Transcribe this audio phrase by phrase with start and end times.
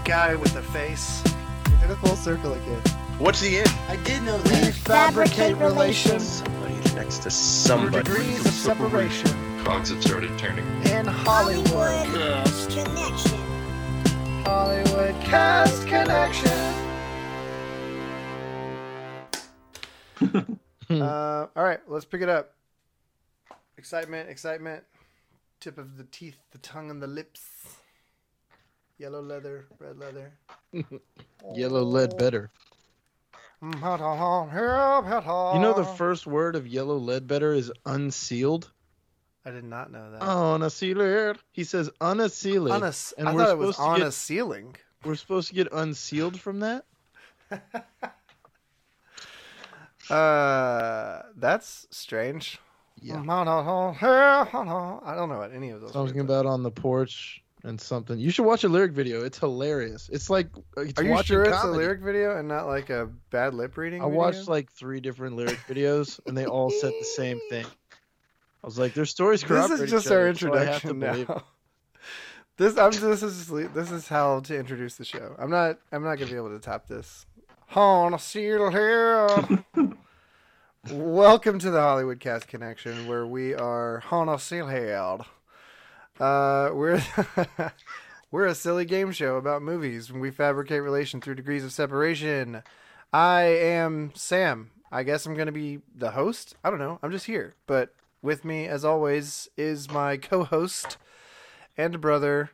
[0.00, 1.22] that guy with the face.
[1.66, 2.80] We did a full circle again.
[3.18, 3.66] What's he in?
[3.88, 8.02] I did know We fabricate relations Somebody next to For somebody.
[8.02, 9.30] degrees of separation
[9.64, 10.64] Cogs have started turning.
[10.86, 11.66] in Hollywood.
[12.06, 13.38] Hollywood Connection.
[14.44, 16.50] Hollywood Cast Connection.
[21.02, 22.54] uh, all right, let's pick it up.
[23.76, 24.84] Excitement, excitement.
[25.60, 27.79] Tip of the teeth, the tongue, and the lips.
[29.00, 30.30] Yellow leather, red leather.
[31.54, 32.50] Yellow lead better.
[33.62, 33.70] You
[35.54, 38.70] You know the first word of yellow lead better is unsealed.
[39.46, 40.20] I did not know that.
[40.20, 41.38] Unsealed.
[41.50, 42.70] He says unsealed.
[42.70, 44.76] on a, and I we're thought it was on a ceiling.
[45.02, 46.84] We're supposed to get unsealed from that.
[50.08, 52.58] Uh, that's strange.
[53.00, 53.20] Yeah.
[53.20, 55.92] I don't know what any of those.
[55.92, 58.18] Talking about on the porch and something.
[58.18, 59.24] You should watch a lyric video.
[59.24, 60.08] It's hilarious.
[60.12, 63.08] It's like uh, it's Are you sure it's a lyric video and not like a
[63.30, 64.00] bad lip reading?
[64.00, 64.18] I video?
[64.18, 67.66] watched like three different lyric videos and they all said the same thing.
[68.62, 71.02] I was like, their stories This is just our other, so I have to introduction
[71.02, 71.28] it.
[71.28, 71.44] now.
[72.56, 75.34] This I'm this is this is how to introduce the show.
[75.38, 77.24] I'm not I'm not gonna be able to top this.
[77.74, 79.26] On a seal here.
[80.92, 85.20] Welcome to the Hollywood Cast Connection, where we are on a seal head.
[86.20, 87.02] Uh, we're
[88.30, 90.12] we're a silly game show about movies.
[90.12, 92.62] When we fabricate relation through degrees of separation.
[93.12, 94.70] I am Sam.
[94.92, 96.54] I guess I'm gonna be the host.
[96.62, 96.98] I don't know.
[97.02, 100.98] I'm just here, but with me, as always, is my co-host
[101.76, 102.50] and brother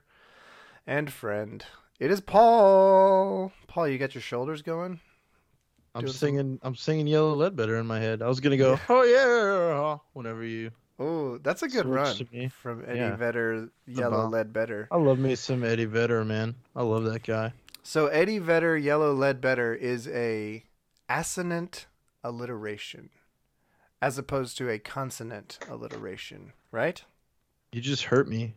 [0.86, 1.64] and friend.
[1.98, 3.52] It is Paul.
[3.66, 5.00] Paul, you got your shoulders going.
[5.94, 8.22] I'm singing I'm singing Yellow Lead better in my head.
[8.22, 12.84] I was gonna go, oh yeah whenever you Oh, that's a good Switch run from
[12.86, 13.16] Eddie Yeah.
[13.16, 13.68] Vedder.
[13.86, 14.88] Yellow lead better.
[14.90, 16.54] I love me some Eddie Vedder, man.
[16.74, 17.52] I love that guy.
[17.82, 20.64] So Eddie Vedder, yellow lead better is a
[21.08, 21.86] assonant
[22.24, 23.10] alliteration,
[24.02, 27.04] as opposed to a consonant alliteration, right?
[27.72, 28.54] You just hurt me.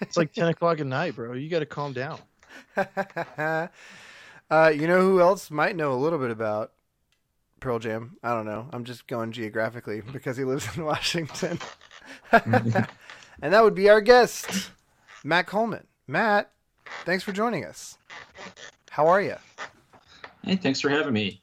[0.00, 1.34] It's like ten o'clock at night, bro.
[1.34, 2.18] You gotta calm down.
[2.76, 3.68] uh,
[4.74, 6.72] you know who else might know a little bit about
[7.60, 8.16] Pearl Jam?
[8.22, 8.68] I don't know.
[8.72, 11.58] I'm just going geographically because he lives in Washington.
[12.32, 12.86] and
[13.40, 14.70] that would be our guest,
[15.24, 15.86] Matt Coleman.
[16.06, 16.50] Matt,
[17.04, 17.98] thanks for joining us.
[18.90, 19.36] How are you?
[20.44, 21.40] Hey, thanks for having me.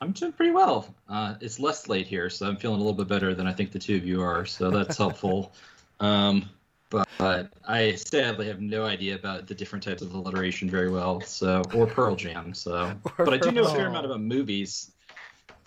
[0.00, 0.94] I'm doing pretty well.
[1.08, 3.72] Uh, it's less late here, so I'm feeling a little bit better than I think
[3.72, 5.52] the two of you are, so that's helpful.
[6.00, 6.48] Um,
[6.90, 11.20] but, but I sadly have no idea about the different types of alliteration very well,
[11.20, 12.54] so or Pearl Jam.
[12.54, 14.92] So, Or but I do know a fair amount about movies,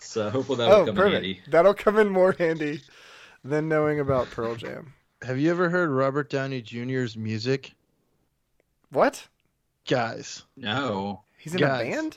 [0.02, 1.14] so hopefully that'll Oh, come in perfect.
[1.14, 1.40] handy.
[1.48, 2.80] That'll come in more handy
[3.44, 4.92] than knowing about Pearl Jam.
[5.22, 7.72] Have you ever heard Robert Downey Jr.'s music?
[8.90, 9.26] What?
[9.88, 10.42] Guys.
[10.56, 11.86] No, He's in Guys.
[11.86, 12.16] a band?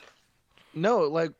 [0.74, 1.32] No, like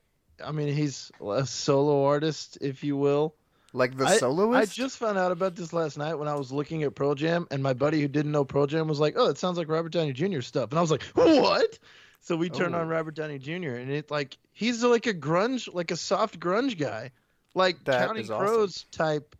[0.45, 3.35] I mean he's a solo artist, if you will.
[3.73, 4.73] Like the I soloist?
[4.73, 7.47] I just found out about this last night when I was looking at Pearl Jam,
[7.51, 9.93] and my buddy who didn't know Pearl Jam was like, "Oh, it sounds like Robert
[9.93, 10.41] Downey Jr.
[10.41, 11.79] stuff," and I was like, "What?"
[12.27, 12.81] So we turned Oh.
[12.81, 13.77] on Robert Downey Jr.
[13.77, 17.13] and it's like he's like a grunge, like a soft grunge guy,
[17.55, 18.47] like That Counting is awesome.
[18.49, 19.37] Crows type,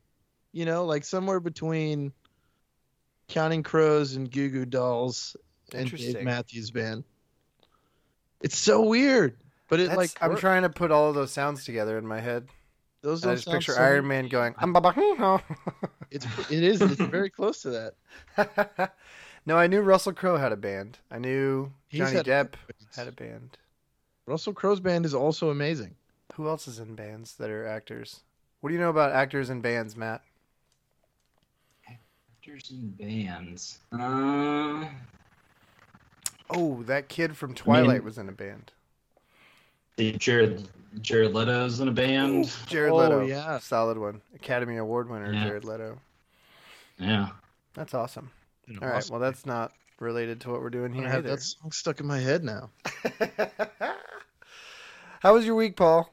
[0.53, 2.13] you know, like somewhere between
[3.27, 5.37] Counting Crows and Goo Goo Dolls
[5.75, 7.03] and Dave Matthews Band.
[8.41, 9.37] It's so weird,
[9.69, 10.41] but it That's- like I'm works.
[10.43, 12.47] trying to put all of those sounds together in my head.
[13.03, 15.39] those I just picture so- Iron Man going, "Um, ba, ba, hmm, huh."
[16.13, 17.93] It's it is it's very close to
[18.37, 18.95] that.
[19.47, 20.99] no, I knew Russell Crowe had a band.
[21.11, 22.55] I knew Johnny had- Depp
[22.95, 23.57] had a band.
[24.27, 25.95] Russell Crowe's band is also amazing.
[26.35, 28.21] Who else is in bands that are actors?
[28.61, 30.23] What do you know about actors and bands, Matt?
[31.89, 33.79] actors and bands.
[33.93, 34.87] Uh,
[36.49, 38.71] Oh, that kid from Twilight mean- was in a band.
[39.99, 40.69] Jared
[41.01, 42.55] Jared Leto's in a band.
[42.69, 43.27] Jared Oh, Leto.
[43.27, 43.59] yeah.
[43.59, 44.23] Solid one.
[44.35, 45.45] Academy Award winner, Yeah.
[45.45, 45.99] Jared Leto.
[46.99, 47.31] Yeah.
[47.75, 48.31] That's awesome.
[48.67, 49.09] You know, All right.
[49.11, 51.37] Well, that's not related to what we're doing here gonna have either.
[51.37, 52.71] that song stuck in my head now.
[55.21, 56.13] How was your week, Paul?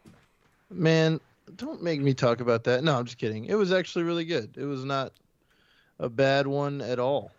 [0.70, 1.20] Man,
[1.56, 2.84] don't make me talk about that.
[2.84, 3.46] No, I'm just kidding.
[3.46, 4.56] It was actually really good.
[4.58, 5.14] It was not
[6.00, 7.32] a bad one at all.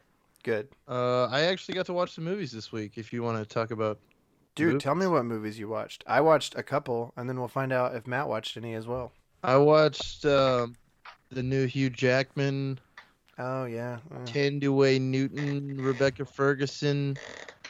[0.42, 0.68] Good.
[0.86, 2.92] Uh, I actually got to watch some movies this week.
[2.96, 3.98] If you want to talk about,
[4.54, 4.82] Dude, Movies?
[4.82, 6.04] tell me what movies you watched.
[6.06, 9.10] I watched a couple, and then we'll find out if Matt watched any as well.
[9.42, 10.76] I watched um,
[11.30, 12.78] the new Hugh Jackman,
[13.38, 13.98] Oh yeah.
[14.14, 17.16] Uh, Thandiwe Newton, Rebecca Ferguson.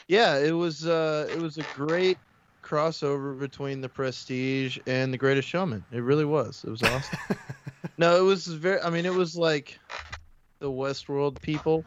[0.09, 2.19] Yeah, it was uh, it was a great
[2.63, 5.85] crossover between The Prestige and The Greatest Showman.
[5.93, 6.65] It really was.
[6.67, 7.19] It was awesome.
[7.99, 8.81] no, it was very.
[8.81, 9.79] I mean, it was like
[10.59, 11.85] the Westworld people.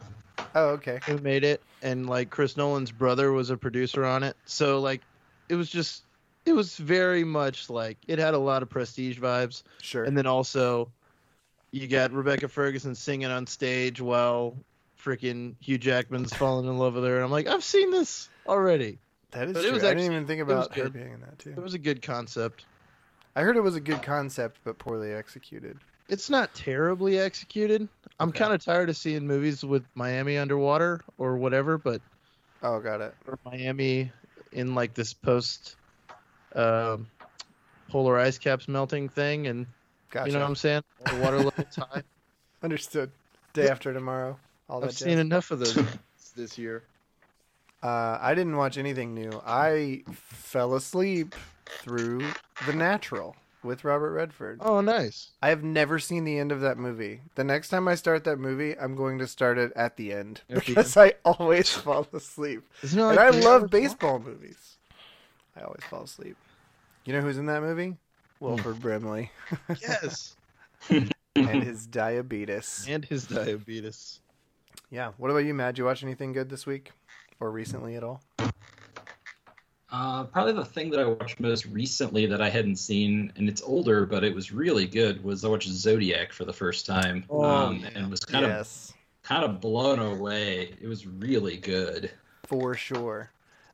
[0.54, 0.98] Oh, okay.
[1.06, 4.36] who made it, and like Chris Nolan's brother was a producer on it.
[4.46, 5.02] So like,
[5.48, 6.04] it was just,
[6.46, 10.04] it was very much like it had a lot of prestige vibes, Sure.
[10.04, 10.90] and then also,
[11.72, 14.56] you got Rebecca Ferguson singing on stage while
[15.02, 18.98] freaking Hugh Jackman's falling in love with her, and I'm like, I've seen this already.
[19.32, 19.74] that is but it true.
[19.74, 20.92] was I didn't even think about her good.
[20.92, 21.50] being in that too.
[21.50, 22.66] It was a good concept.
[23.36, 25.78] I heard it was a good concept, but poorly executed.
[26.08, 27.88] It's not terribly executed.
[28.18, 28.38] I'm Okay.
[28.40, 32.00] kind of tired of seeing movies with Miami underwater or whatever, but
[32.62, 33.14] Oh, got it.
[33.26, 34.10] or Miami
[34.50, 35.76] in like this post
[36.56, 37.06] um,
[37.88, 39.66] polar ice caps melting thing, and
[40.10, 40.26] Gotcha.
[40.28, 40.82] you know what I'm saying?
[41.10, 42.02] The water level's high.
[42.62, 43.10] Understood.
[43.52, 44.38] Day after tomorrow.
[44.68, 44.98] All that I've jazz.
[44.98, 45.78] seen enough of those
[46.36, 46.82] this year.
[47.82, 49.30] Uh, I didn't watch anything new.
[49.46, 51.34] I fell asleep
[51.66, 52.26] through
[52.66, 54.58] The Natural with Robert Redford.
[54.62, 55.30] Oh, nice.
[55.42, 57.20] I have never seen the end of that movie.
[57.36, 60.42] The next time I start that movie, I'm going to start it at the end
[60.50, 62.62] At the because I always fall asleep.
[62.82, 64.76] Isn't it And I love hours baseball movies.
[65.56, 66.36] I always fall asleep.
[67.04, 67.96] You know who's in that movie?
[68.40, 69.30] Wilford Brimley?
[69.80, 70.36] Yes.
[70.90, 72.86] and his diabetes.
[72.88, 74.20] and his diabetes.
[74.90, 75.12] Yeah.
[75.16, 75.74] What about you, Matt?
[75.74, 76.92] Did you watch anything good this week
[77.40, 78.22] or recently at all?
[79.90, 83.62] Uh, probably the thing that I watched most recently that I hadn't seen, and it's
[83.62, 87.42] older, but it was really good, was I watched Zodiac for the first time, Oh,
[87.42, 87.90] um, yeah.
[87.94, 88.92] and was kind of
[89.22, 90.74] kind of blown away.
[90.80, 92.10] It was really good.
[92.46, 93.30] for sure.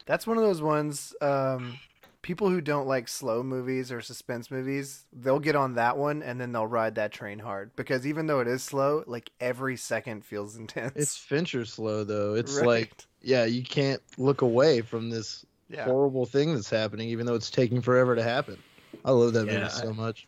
[0.06, 1.14] That's one of those ones.
[1.20, 1.78] Um,
[2.24, 6.40] people who don't like slow movies or suspense movies, they'll get on that one and
[6.40, 10.24] then they'll ride that train hard because even though it is slow, like every second
[10.24, 10.94] feels intense.
[10.96, 12.34] It's Fincher slow though.
[12.38, 12.66] It's Right.
[12.66, 15.84] like yeah, you can't look away from this yeah.
[15.84, 18.62] horrible thing that's happening, even though it's taking forever to happen.
[19.04, 20.26] I love that Yeah, movie so much.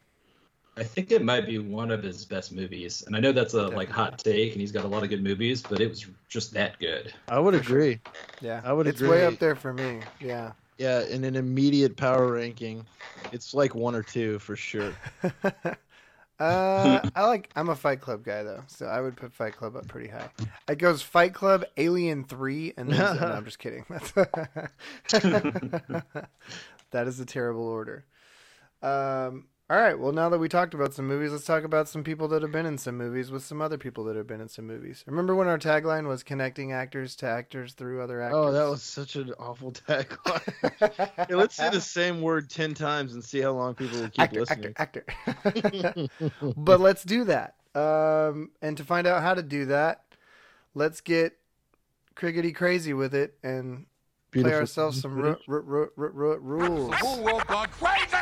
[0.79, 3.69] I think it might be one of his best movies, and I know that's a
[3.69, 6.53] like hot take, and he's got a lot of good movies, but it was just
[6.53, 7.15] that good.
[7.29, 8.01] I would agree.
[8.41, 9.09] Yeah, I would It's agree.
[9.09, 10.03] way up there for me.
[10.21, 10.53] Yeah.
[10.79, 12.85] Yeah, in an immediate power ranking,
[13.33, 14.93] it's like one or two for sure.
[16.39, 17.51] uh, I like.
[17.57, 20.29] I'm a Fight Club guy though, so I would put Fight Club up pretty high.
[20.69, 23.87] It goes Fight Club, Alien Three, and then no, I'm just kidding.
[23.89, 24.13] That's
[26.91, 28.05] that is a terrible order.
[28.83, 29.47] Um.
[29.69, 29.99] All right.
[29.99, 32.53] Well, now that we talked about some movies, let's talk about some people that have
[32.53, 35.03] been in some movies with some other people that have been in some movies.
[35.09, 38.39] Remember when our tagline was connecting actors to actors through other actors?
[38.39, 41.17] Oh, that was such an awful tagline.
[41.29, 44.21] hey, let's say the same word ten times and see how long people will keep
[44.21, 44.75] actor, listening.
[44.77, 46.07] actor, actor.
[46.57, 47.57] but let's do that.
[47.75, 50.05] Um, and to find out how to do that,
[50.75, 51.37] let's get
[52.15, 53.87] crickety crazy with it and
[54.31, 56.95] play ourselves some ru- ru- ru- ru- ru- rules.
[56.95, 58.16] whole world gone crazy!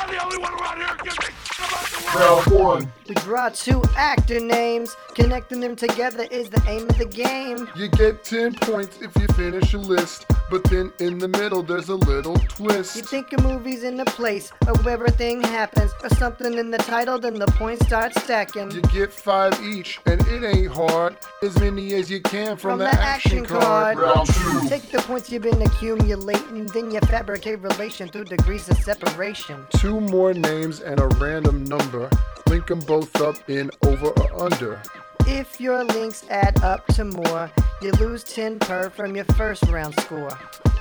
[0.00, 1.89] Am the only one around here gives a?
[2.14, 2.92] Round one.
[3.08, 4.94] We draw two actor names.
[5.14, 7.68] Connecting them together is the aim of the game.
[7.76, 11.88] You get 10 points if you finish a list, but then in the middle there's
[11.88, 12.96] a little twist.
[12.96, 16.78] You think a movie's in a place of where everything happens, or something in the
[16.78, 18.70] title, then the points start stacking.
[18.70, 21.16] You get five each, and it ain't hard.
[21.42, 23.98] As many as you can from, From the, the action, action card.
[23.98, 24.16] card.
[24.16, 24.68] Round two.
[24.68, 29.66] Take the points you've been accumulating, then you fabricate relation through degrees of separation.
[29.70, 32.10] Two more names and a random number.
[32.48, 34.82] Link them both up in over or under.
[35.26, 37.50] If your links add up to more,
[37.82, 40.36] you lose 10 per from your first round score.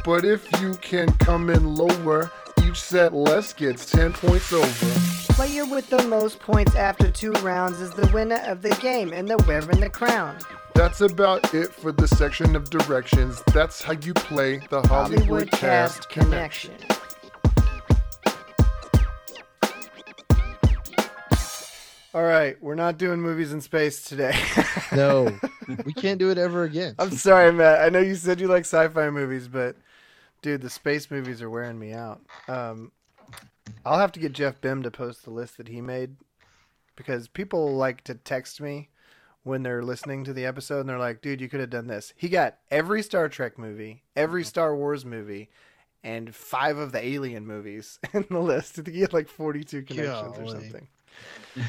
[0.05, 2.31] But if you can come in lower,
[2.65, 5.33] each set less gets 10 points over.
[5.33, 9.27] Player with the most points after two rounds is the winner of the game, and
[9.27, 10.37] they're wearing the crown.
[10.73, 13.41] That's about it for the section of directions.
[13.53, 16.75] That's how you play the Hollywood, Hollywood Cast Cast Connection.
[16.75, 17.08] Connection.
[22.11, 24.37] All right, we're not doing movies in space today.
[24.91, 25.37] No,
[25.85, 26.95] we can't do it ever again.
[26.97, 27.81] I'm sorry, Matt.
[27.81, 29.75] I know you said you like sci-fi movies, but
[30.41, 32.21] dude, the space movies are wearing me out.
[32.47, 32.91] Um,
[33.85, 36.15] I'll have to get Jeff Bim to post the list that he made
[36.95, 38.89] because people like to text me
[39.43, 42.11] when they're listening to the episode and they're like, "Dude, you could have done this."
[42.17, 45.49] He got every Star Trek movie, every Star Wars movie,
[46.03, 48.79] and five of the Alien movies in the list.
[48.79, 50.87] I think he had like 42 connections or something.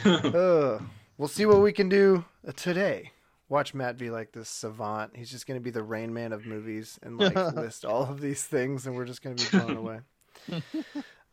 [0.05, 0.83] Ugh.
[1.19, 3.11] We'll see what we can do uh, today.
[3.51, 5.15] Watch Matt be like this savant.
[5.15, 8.23] He's just going to be the Rain Man of movies and like list all of
[8.23, 10.01] these things, and we're just going to be blown away.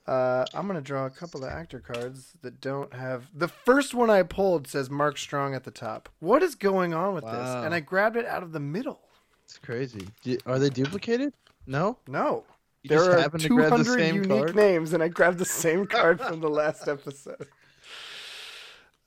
[0.08, 3.28] Uh, I'm going to draw a couple of actor cards that don't have.
[3.34, 6.08] The first one I pulled says Mark Strong at the top.
[6.20, 7.34] What is going on with this?
[7.34, 9.02] And I grabbed it out of the middle.
[9.44, 10.08] It's crazy.
[10.46, 11.34] Are they duplicated?
[11.66, 11.98] No.
[12.08, 12.46] No.
[12.84, 14.56] You there are happened to grab the 200 same unique card?
[14.56, 17.46] names, and I grabbed the same card from the last episode.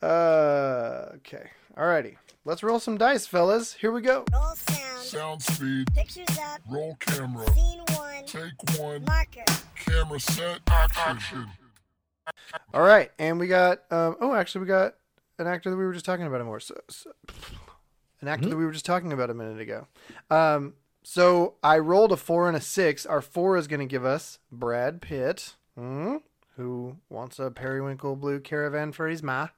[0.02, 1.50] Uh, okay.
[1.76, 2.16] Alrighty.
[2.44, 3.74] Let's roll some dice, fellas.
[3.74, 4.24] Here we go.
[4.32, 5.02] Roll sound.
[5.02, 5.92] Sound speed.
[5.94, 6.60] Pictures up.
[6.68, 7.46] Roll camera.
[7.52, 8.24] Scene one.
[8.26, 9.04] Take one.
[9.04, 9.44] Marker.
[9.76, 10.60] Camera set.
[10.68, 11.46] Action.
[12.72, 13.80] All right, and we got.
[13.90, 14.94] Um, oh, actually, we got
[15.38, 16.60] an actor that we were just talking about a more.
[16.60, 17.12] So, so-
[18.20, 19.86] an actor that we were just talking about a minute ago.
[20.30, 23.06] Um, so I rolled a four and a six.
[23.06, 26.16] Our four is going to give us Brad Pitt, hmm,
[26.56, 29.48] who wants a periwinkle blue caravan for his ma.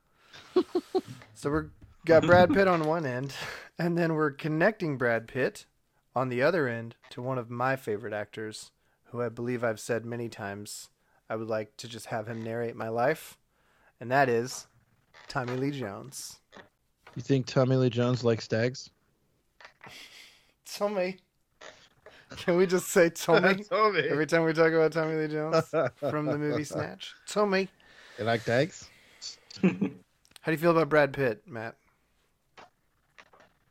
[1.34, 1.66] so we're
[2.04, 3.34] got Brad Pitt on one end,
[3.78, 5.66] and then we're connecting Brad Pitt
[6.14, 8.70] on the other end to one of my favorite actors,
[9.04, 10.88] who I believe I've said many times
[11.28, 13.38] I would like to just have him narrate my life,
[14.00, 14.66] and that is
[15.28, 16.40] Tommy Lee Jones.
[17.16, 18.90] You think Tommy Lee Jones likes stags?
[20.64, 21.18] Tommy.
[22.36, 24.00] Can we just say Tommy Tommy.
[24.00, 27.14] every time we talk about Tommy Lee Jones from the movie Snatch?
[27.26, 27.68] Tommy.
[28.18, 28.88] You like stags?
[30.42, 31.76] How do you feel about Brad Pitt, Matt?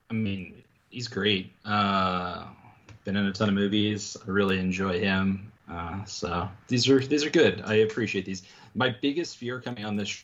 [0.09, 1.51] I mean, he's great.
[1.65, 2.45] Uh,
[3.03, 4.15] been in a ton of movies.
[4.25, 5.51] I really enjoy him.
[5.69, 7.61] Uh, so these are these are good.
[7.65, 8.43] I appreciate these.
[8.73, 10.23] My biggest fear coming on this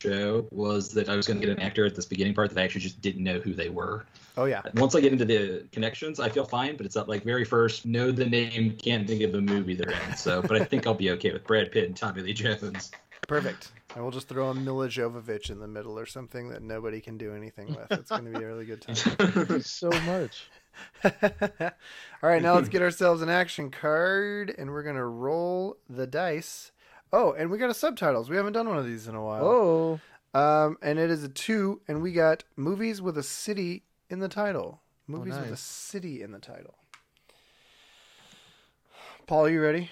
[0.00, 2.58] show was that I was going to get an actor at this beginning part that
[2.58, 4.06] I actually just didn't know who they were.
[4.38, 7.22] Oh yeah, Once I get into the connections, I feel fine, but it's not like
[7.22, 10.16] very first know the name, can't think of the movie they're in.
[10.16, 12.90] So, but I think I'll be okay with Brad Pitt and Tommy Lee Jones.
[13.28, 13.72] Perfect.
[13.96, 17.18] I will just throw a Milla Jovovich in the middle or something that nobody can
[17.18, 17.90] do anything with.
[17.90, 18.94] It's going to be a really good time.
[18.94, 20.48] Thank you so much.
[21.04, 21.70] All
[22.22, 26.70] right, now let's get ourselves an action card, and we're gonna roll the dice.
[27.12, 28.30] Oh, and we got a subtitles.
[28.30, 29.44] We haven't done one of these in a while.
[29.44, 30.00] Oh,
[30.32, 34.28] Um, and it is a two, and we got movies with a city in the
[34.28, 34.80] title.
[35.08, 36.76] Movies with a city in the title.
[39.26, 39.90] Paul, you ready?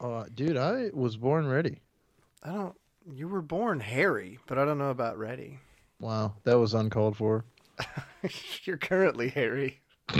[0.00, 1.80] uh, dude, I was born ready.
[2.42, 2.74] I don't.
[3.10, 5.58] You were born hairy, but I don't know about ready.
[6.00, 7.44] Wow, that was uncalled for.
[8.64, 9.80] You're currently hairy.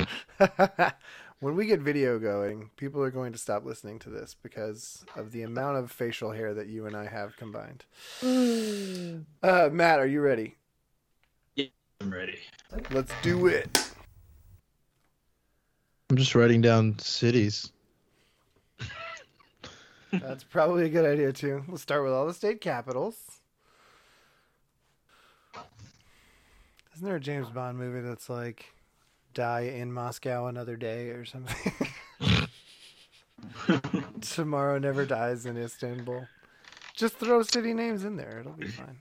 [1.41, 5.33] when we get video going, people are going to stop listening to this because of
[5.33, 7.85] the amount of facial hair that you and I have combined.
[9.43, 10.57] Uh, Matt, are you ready?
[11.55, 11.67] Yeah,
[12.01, 12.39] I'm ready.
[12.91, 13.91] Let's do it.
[16.11, 17.73] I'm just writing down cities.
[20.13, 21.65] That's probably a good idea too.
[21.69, 23.17] We'll start with all the state capitals.
[26.95, 28.73] Isn't there a James Bond movie that's like
[29.35, 31.73] Die in Moscow Another Day or something?
[34.21, 36.27] Tomorrow Never Dies in Istanbul.
[36.97, 38.41] Just throw city names in there.
[38.41, 39.01] It'll be fine.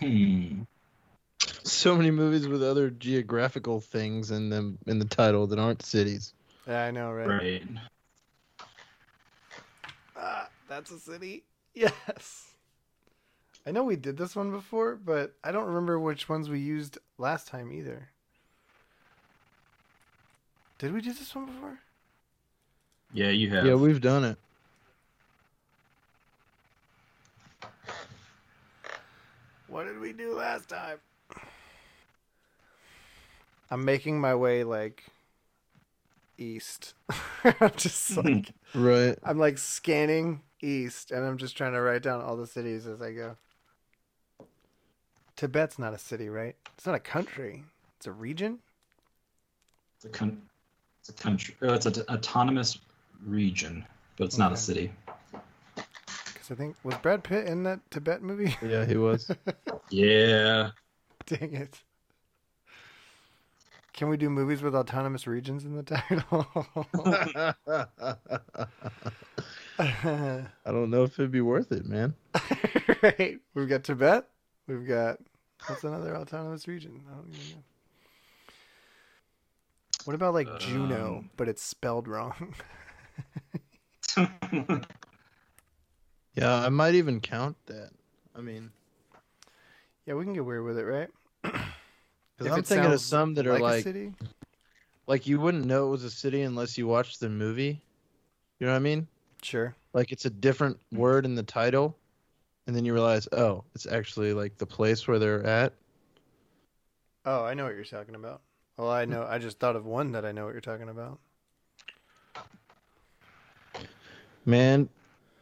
[0.00, 0.62] Hmm.
[1.62, 6.34] So many movies with other geographical things in them in the title that aren't cities.
[6.66, 7.28] Yeah, I know, right?
[7.28, 7.62] Right.
[10.16, 11.44] Ah, that's a city.
[11.74, 12.48] Yes.
[13.66, 16.98] I know we did this one before, but I don't remember which ones we used
[17.16, 18.10] last time either.
[20.78, 21.78] Did we do this one before?
[23.14, 23.64] Yeah, you have.
[23.64, 24.36] Yeah, we've done it.
[29.68, 30.98] What did we do last time?
[33.70, 35.04] I'm making my way like
[36.42, 36.94] east.
[37.44, 38.20] I'm just hmm.
[38.20, 39.18] like Right.
[39.22, 43.00] I'm like scanning east and I'm just trying to write down all the cities as
[43.02, 43.36] I go.
[45.36, 46.56] Tibet's not a city, right?
[46.76, 47.64] It's not a country.
[47.96, 48.58] It's a region?
[49.96, 50.42] It's a, con-
[51.00, 51.56] it's a country.
[51.62, 52.78] Oh, it's an autonomous
[53.24, 53.84] region,
[54.16, 54.92] but it's not a city.
[56.34, 58.56] Cuz I think was Brad Pitt in that Tibet movie?
[58.62, 59.30] Yeah, he was.
[59.90, 60.70] Yeah.
[61.26, 61.82] Dang it.
[63.92, 66.46] Can we do movies with autonomous regions in the title?
[69.78, 72.14] I don't know if it'd be worth it, man.
[73.02, 73.38] right.
[73.54, 74.26] We've got Tibet.
[74.66, 75.18] We've got
[75.66, 77.02] what's another autonomous region?
[77.10, 77.62] I don't even know.
[80.04, 81.30] What about like Juno, Um.
[81.36, 82.54] but it's spelled wrong?
[86.34, 87.90] Yeah, I might even count that.
[88.34, 88.70] I mean,
[90.06, 91.10] yeah, we can get weird with it, right?
[92.42, 94.12] Because I'm thinking of some that are a like, city.
[95.06, 97.80] like you wouldn't know it was a city unless you watched the movie.
[98.58, 99.06] You know what I mean?
[99.42, 99.74] Sure.
[99.92, 100.98] Like it's a different mm.
[100.98, 101.96] word in the title,
[102.66, 105.72] and then you realize, oh, it's actually like the place where they're at.
[107.24, 108.40] Oh, I know what you're talking about.
[108.76, 109.26] Well, I know.
[109.28, 111.18] I just thought of one that I know what you're talking about.
[114.44, 114.88] Man,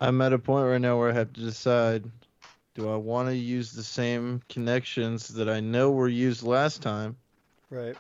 [0.01, 2.05] I'm at a point right now where I have to decide
[2.75, 7.17] do I want to use the same connections that I know were used last time,
[7.71, 7.97] Right.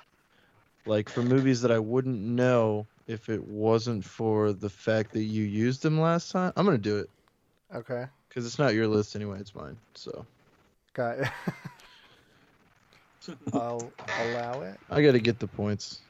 [0.86, 5.44] like for movies that I wouldn't know if it wasn't for the fact that you
[5.44, 6.52] used them last time?
[6.56, 7.10] I'm going to do it.
[7.74, 8.04] Okay.
[8.28, 9.38] Because it's not your list anyway.
[9.40, 9.76] It's mine.
[9.94, 10.26] So
[10.94, 11.28] Got it.
[13.52, 14.78] I'll allow it.
[14.90, 16.00] I got to get the points.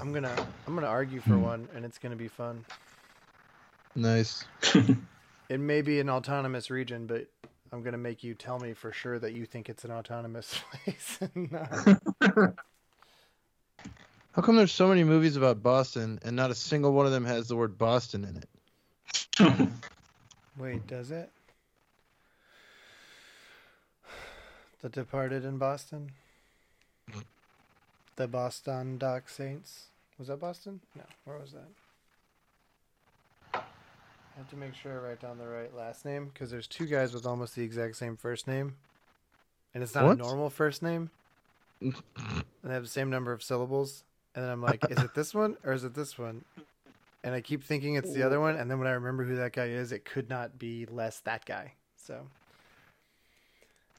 [0.00, 0.34] I'm gonna
[0.66, 2.64] I'm gonna argue for one, and it's gonna be fun.
[3.96, 4.44] Nice.
[5.50, 7.26] It may be an autonomous region, but
[7.72, 11.18] I'm gonna make you tell me for sure that you think it's an autonomous place.
[14.32, 17.24] How come there's so many movies about Boston and not a single one of them
[17.24, 19.68] has the word Boston in it?
[20.56, 21.32] Wait, does it?
[24.82, 26.12] The Departed in Boston.
[27.10, 27.20] Mm-hmm.
[28.14, 29.86] The Boston Dock Saints.
[30.16, 30.80] Was that Boston?
[30.94, 31.02] No.
[31.24, 31.66] Where was that?
[34.34, 36.86] I have to make sure I write down the right last name because there's two
[36.86, 38.76] guys with almost the exact same first name,
[39.74, 40.12] and it's not What?
[40.18, 41.10] a normal first name.
[41.80, 41.94] and
[42.62, 45.56] they have the same number of syllables, and then I'm like, is it this one
[45.64, 46.44] or is it this one?
[47.22, 49.52] And I keep thinking it's the other one, and then when I remember who that
[49.52, 51.72] guy is, it could not be less that guy.
[51.96, 52.26] So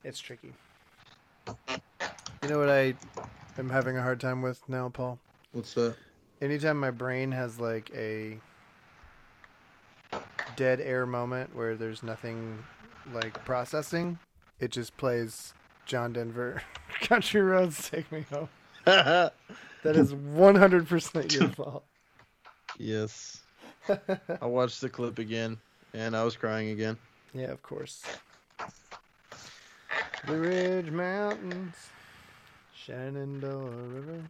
[0.03, 0.53] it's tricky.
[1.47, 2.95] You know what I
[3.59, 5.19] am having a hard time with now, Paul?
[5.51, 5.95] What's that?
[6.41, 8.39] anytime my brain has like a
[10.55, 12.63] dead air moment where there's nothing
[13.13, 14.19] like processing,
[14.59, 15.53] it just plays
[15.85, 16.61] John Denver
[17.01, 18.49] Country Roads Take Me Home.
[19.83, 21.83] That is 100% your fault.
[22.77, 23.41] yes.
[23.89, 25.57] I watched the clip again
[25.95, 26.97] and I was crying again.
[27.33, 28.03] Yeah, of course.
[30.27, 31.73] Blue Ridge Mountains,
[32.75, 34.21] Shenandoah River.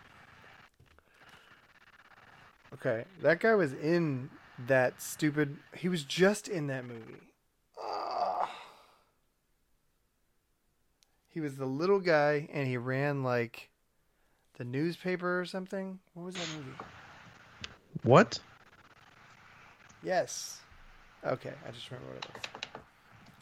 [2.75, 4.29] Okay, that guy was in
[4.67, 5.57] that stupid.
[5.75, 7.21] He was just in that movie.
[11.29, 13.69] He was the little guy, and he ran like
[14.57, 15.99] the newspaper or something.
[16.13, 16.77] What was that movie?
[18.03, 18.39] What?
[20.03, 20.59] Yes.
[21.25, 22.81] Okay, I just remember what it was.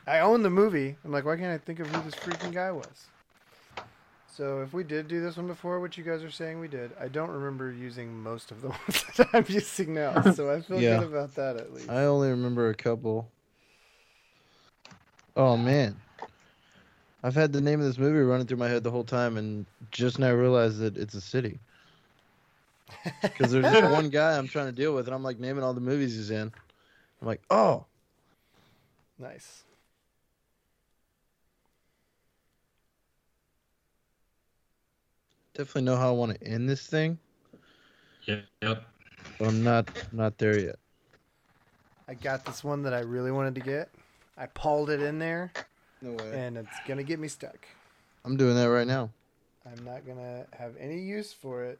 [0.05, 0.97] I own the movie.
[1.03, 3.07] I'm like, why can't I think of who this freaking guy was?
[4.39, 6.91] So if we did do this one before, which you guys are saying we did,
[6.97, 10.21] I don't remember using most of the ones that I'm using now.
[10.33, 10.99] So I feel Yeah.
[10.99, 11.89] good about that at least.
[11.89, 13.27] I only remember a couple.
[15.35, 15.93] Oh man.
[17.21, 19.65] I've had the name of this movie running through my head the whole time and
[19.91, 21.59] just now realized that it's a city.
[23.23, 25.73] Because there's this one guy I'm trying to deal with and I'm like naming all
[25.73, 26.49] the movies he's in.
[27.21, 27.83] I'm like, oh,
[29.19, 29.65] Nice.
[35.59, 37.19] Definitely know how I want to end this thing,
[38.25, 38.45] Yep.
[38.61, 38.83] Yep.
[39.37, 40.77] but I'm not not there yet.
[42.07, 43.89] I got this one that I really wanted to get.
[44.37, 45.51] I pulled it in there,
[46.01, 46.31] No way.
[46.33, 47.57] and it's gonna get me stuck.
[48.23, 49.09] I'm doing that right now.
[49.65, 51.79] I'm not gonna have any use for it.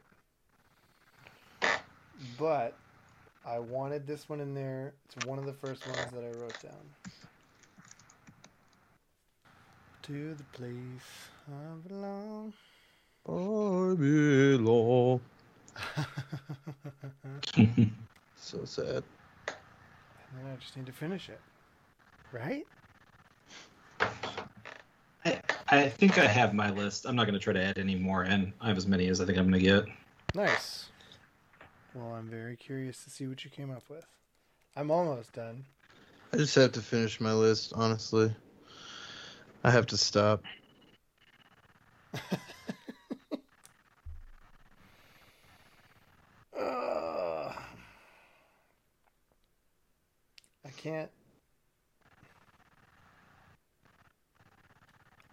[2.37, 2.73] But
[3.45, 4.91] I wanted this one in there.
[5.05, 6.73] It's one of the first ones that I wrote down.
[10.01, 12.51] To the place I belong.
[13.27, 15.21] I belong.
[18.41, 19.03] So sad.
[19.47, 21.39] And then I just need to finish it.
[22.31, 22.65] Right?
[25.23, 27.05] I, I think I have my list.
[27.05, 28.51] I'm not going to try to add any more in.
[28.59, 29.85] I have as many as I think I'm going to get.
[30.33, 30.87] Nice.
[31.93, 34.05] Well, I'm very curious to see what you came up with.
[34.75, 35.65] I'm almost done.
[36.33, 38.33] I just have to finish my list, honestly.
[39.63, 40.43] I have to stop.
[50.79, 51.09] can't.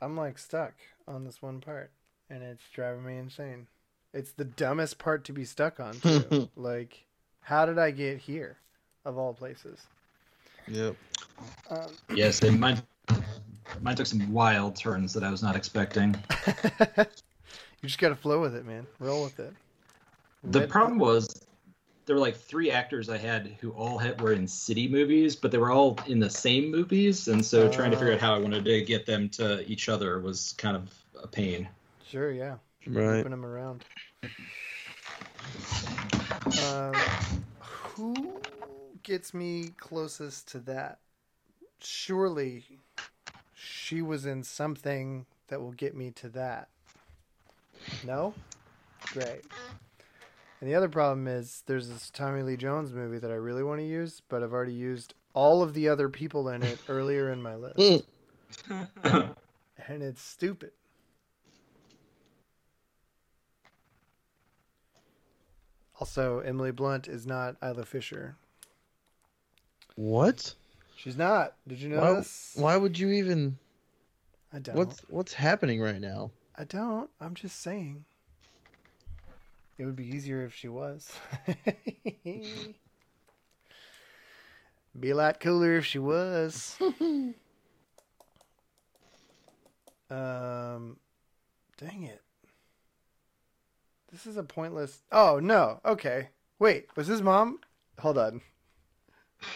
[0.02, 0.74] I'm like stuck
[1.08, 1.90] on this one part,
[2.28, 3.66] and it's driving me insane.
[4.12, 6.48] It's the dumbest part to be stuck on, too.
[6.56, 7.04] like,
[7.40, 8.56] how did I get here,
[9.04, 9.80] of all places?
[10.68, 10.96] Yep.
[11.70, 12.82] Um, Yes, and mine,
[13.80, 16.16] mine took some wild turns that I was not expecting.
[16.96, 17.04] you
[17.82, 18.86] just gotta flow with it, man.
[18.98, 19.52] Roll with it.
[20.44, 21.45] The Red- problem was
[22.06, 25.50] there were like three actors I had who all had, were in city movies, but
[25.50, 28.38] they were all in the same movies, and so trying to figure out how I
[28.38, 31.68] wanted to get them to each other was kind of a pain.
[32.08, 32.56] Sure, yeah.
[32.86, 33.16] Right.
[33.16, 33.84] Moving them around.
[36.62, 36.94] Um,
[37.58, 38.40] who
[39.02, 41.00] gets me closest to that?
[41.80, 42.64] Surely
[43.54, 46.68] she was in something that will get me to that.
[48.04, 48.32] No?
[49.12, 49.42] Great.
[50.60, 53.80] And the other problem is there's this Tommy Lee Jones movie that I really want
[53.80, 57.42] to use, but I've already used all of the other people in it earlier in
[57.42, 58.04] my list.
[58.66, 58.82] Hmm.
[59.86, 60.70] and it's stupid.
[65.98, 68.36] Also, Emily Blunt is not Isla Fisher.
[69.94, 70.54] What?
[70.96, 71.54] She's not.
[71.66, 72.52] Did you know Why, this?
[72.56, 73.58] why would you even?
[74.52, 74.76] I don't.
[74.76, 76.30] What's what's happening right now?
[76.56, 77.08] I don't.
[77.20, 78.04] I'm just saying.
[79.78, 81.12] It would be easier if she was.
[84.98, 86.78] be a lot cooler if she was.
[90.10, 90.96] um,
[91.76, 92.22] dang it.
[94.10, 95.02] This is a pointless.
[95.12, 95.80] Oh no.
[95.84, 96.28] Okay.
[96.58, 96.86] Wait.
[96.96, 97.60] Was his mom?
[97.98, 98.40] Hold on.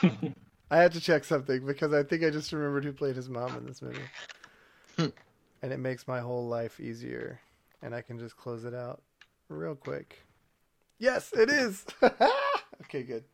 [0.71, 3.57] I had to check something because I think I just remembered who played his mom
[3.57, 3.99] in this movie.
[5.63, 7.41] and it makes my whole life easier.
[7.81, 9.01] And I can just close it out
[9.51, 10.25] real quick.
[10.99, 11.85] Yes, it is.
[12.83, 13.25] okay, good.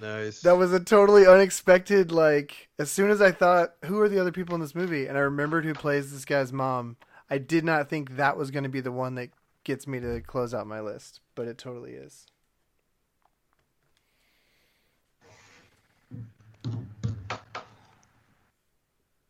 [0.00, 0.40] Nice.
[0.42, 2.12] That was a totally unexpected.
[2.12, 5.06] Like, as soon as I thought, who are the other people in this movie?
[5.06, 6.96] And I remembered who plays this guy's mom.
[7.28, 9.30] I did not think that was going to be the one that
[9.64, 12.26] gets me to close out my list, but it totally is.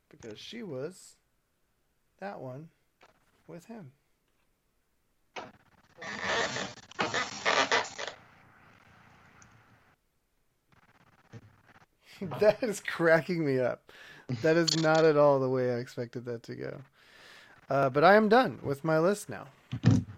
[0.08, 1.16] Because she was
[2.20, 2.68] that one
[3.46, 3.92] with him.
[12.40, 13.92] that is cracking me up.
[14.42, 16.80] That is not at all the way I expected that to go.
[17.68, 19.46] Uh, but I am done with my list now.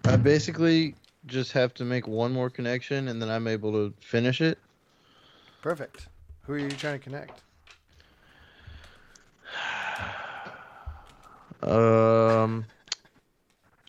[0.04, 0.94] I basically
[1.26, 4.58] just have to make one more connection, and then I'm able to finish it.
[5.62, 6.08] Perfect.
[6.42, 7.40] Who are you trying to connect?
[11.62, 12.64] Um,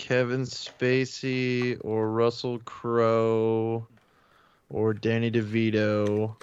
[0.03, 3.87] Kevin Spacey or Russell Crowe
[4.69, 6.35] or Danny DeVito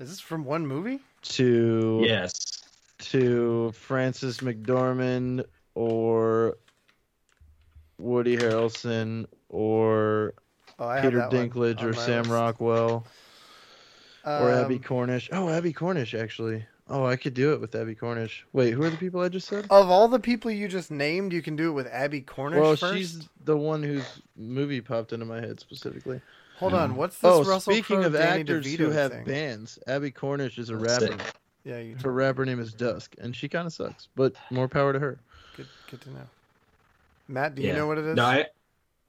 [0.00, 0.98] Is this from one movie?
[1.22, 2.60] to yes.
[2.98, 5.44] to Frances McDormand
[5.76, 6.56] or
[7.98, 10.34] Woody Harrelson or
[10.80, 12.30] Oh, Peter Dinklage or Sam list.
[12.30, 13.06] Rockwell
[14.24, 15.28] or Abbie Um, Cornish.
[15.32, 16.66] Oh, Abbie Cornish actually.
[16.90, 18.46] Oh, I could do it with Abbie Cornish.
[18.52, 19.66] Wait, who are the people I just said?
[19.70, 22.76] Of all the people you just named, you can do it with Abbie Cornish well,
[22.76, 22.94] first.
[22.94, 24.04] she's the one whose
[24.36, 26.20] movie popped into my head specifically.
[26.56, 29.24] Hold on, what's this Oh, Russell speaking Crowe, of Danny actors DeVito who have thing?
[29.24, 31.14] bands, Abbie Cornish is a That's rapper.
[31.14, 31.20] it.
[31.64, 34.92] Yeah, you Her rapper name is Dusk, and she kind of sucks, but more power
[34.92, 35.18] to her.
[35.56, 36.28] good, good to know.
[37.28, 38.16] Matt, do you know what it is?
[38.16, 38.46] No, I,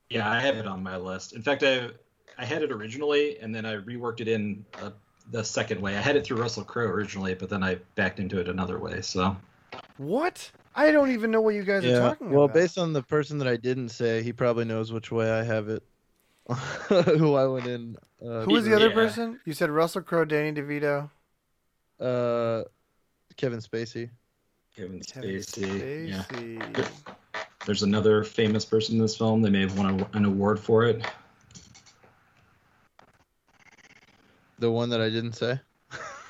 [0.09, 1.33] yeah, I have it on my list.
[1.33, 1.89] In fact, I
[2.37, 4.91] I had it originally, and then I reworked it in uh,
[5.31, 5.95] the second way.
[5.97, 9.01] I had it through Russell Crowe originally, but then I backed into it another way.
[9.01, 9.35] So
[9.97, 10.51] What?
[10.75, 12.55] I don't even know what you guys are talking Well, about.
[12.55, 15.43] Well, based on the person that I didn't say, he probably knows which way I
[15.43, 15.83] have it.
[16.49, 17.95] who I went in.
[18.21, 18.93] Uh, Who was the other Yeah.
[18.95, 19.39] person?
[19.45, 21.09] You said Russell Crowe, Danny DeVito,
[21.99, 22.63] Uh,
[23.37, 24.09] Kevin Spacey.
[24.75, 26.09] Kevin Kevin Spacey.
[26.09, 26.87] Yeah.
[27.65, 29.41] There's another famous person in this film.
[29.41, 31.05] They may have won a, an award for it.
[34.59, 35.59] The one that I didn't say.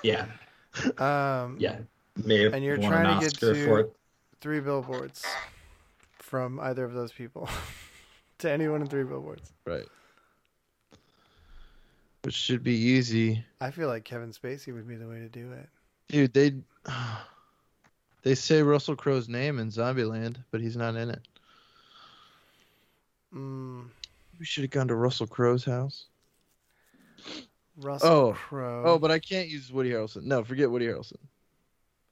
[0.03, 0.25] Yeah,
[0.97, 1.79] Um, yeah.
[2.23, 3.89] May have And you're trying an to get to- for
[4.41, 5.25] three billboards
[6.19, 7.49] from either of those people
[8.39, 9.51] to anyone in three billboards.
[9.65, 9.85] Right.
[12.23, 13.43] Which should be easy.
[13.61, 15.67] I feel like Kevin Spacey would be the way to do it.
[16.09, 16.53] Dude, they
[18.23, 21.21] they say Russell Crowe's name in Zombieland, but he's not in it.
[23.33, 23.85] Mm,
[24.39, 26.05] We should have gone to Russell Crowe's house.
[27.79, 28.33] Russell Oh.
[28.33, 28.83] Crowe.
[28.85, 30.23] Oh, but I can't use Woody Harrelson.
[30.23, 31.17] No, forget Woody Harrelson.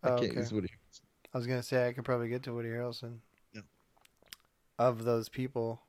[0.03, 0.39] I Oh, can't okay.
[0.39, 1.01] use Woody Harrelson.
[1.34, 3.17] I was gonna say I could probably get to Woody Harrelson.
[3.53, 3.62] No.
[4.80, 5.82] Of those people,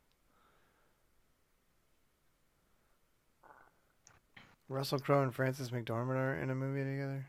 [4.68, 7.26] Russell Crowe and Frances McDormand are in a movie together.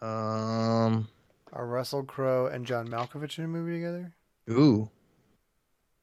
[0.00, 1.08] Um.
[1.52, 4.12] Are Russell Crowe and John Malkovich in a movie together?
[4.50, 4.90] Ooh.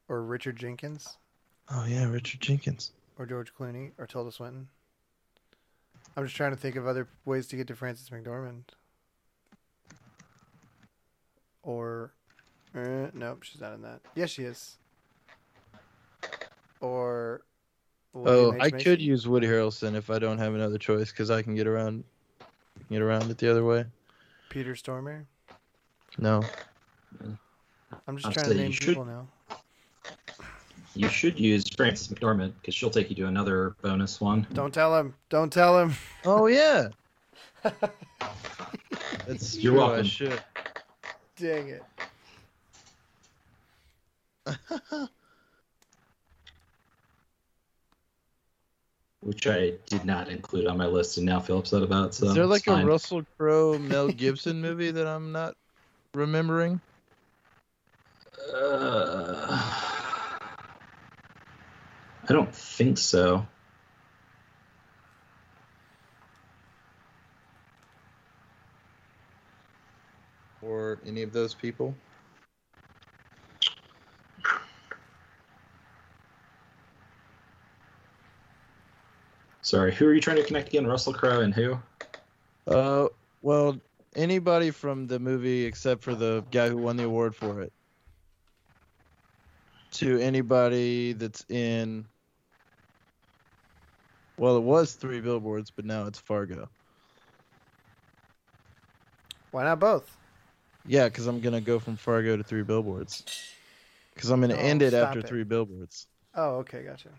[0.09, 1.17] Or Richard Jenkins?
[1.69, 2.91] Oh yeah, Richard Jenkins.
[3.17, 3.91] Or George Clooney?
[3.97, 4.67] Or Tilda Swinton?
[6.17, 8.63] I'm just trying to think of other ways to get to Frances McDormand.
[11.63, 12.13] Or,
[12.75, 14.01] uh, nope, she's not in that.
[14.15, 14.77] Yes, she is.
[16.79, 17.41] Or,
[18.13, 18.61] Oh, William H.
[18.61, 18.83] I Macy?
[18.85, 22.05] could use Woody Harrelson if I don't have another choice because I can get around,
[22.89, 23.83] get around it the other way.
[24.47, 25.25] Peter Stormare.
[26.17, 26.41] No.
[28.07, 29.27] I'm just I'll trying to name you should- people now.
[30.95, 34.47] You should use Frances McDormand because she'll take you to another bonus one.
[34.53, 35.13] Don't tell him.
[35.29, 35.93] Don't tell him.
[36.23, 36.87] Oh yeah.
[39.27, 40.05] That's You're true, I welcome.
[40.05, 40.41] should.
[41.35, 41.83] Dang it.
[49.25, 52.13] which I did not include on my list and now feel upset about.
[52.13, 52.85] So Is there it's like a.
[52.85, 55.55] Russell Crowe Mel Gibson movie that I'm not
[56.13, 56.79] remembering?
[58.55, 59.94] Uh,
[62.27, 63.45] I don't think so.
[70.61, 71.95] Or any of those people?
[79.61, 80.87] Sorry, who are you trying to connect again?
[80.87, 81.77] Russell Crowe and who?
[82.67, 83.07] Uh,
[83.41, 83.77] well,
[84.15, 87.71] anybody from the movie except for the guy who won the award for it.
[89.93, 92.07] To anybody that's in
[94.37, 96.69] well, it was three billboards, but now it's Fargo.
[99.51, 100.17] Why not both?
[100.85, 103.23] Yeah, because I'm gonna go from Fargo to three billboards.
[104.13, 105.27] Because I'm gonna Oh, end it after it.
[105.27, 106.07] three billboards.
[106.35, 107.09] Oh, okay, gotcha.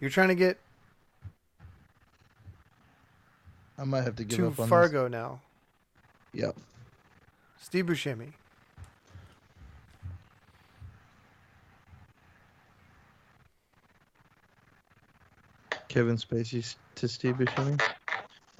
[0.00, 0.58] You're trying to get
[3.78, 5.40] I might have to give to up on Fargo now.
[6.34, 6.56] Yep.
[7.62, 8.32] Steve Buscemi.
[15.90, 17.82] Kevin Spacey to Steve Buscemi.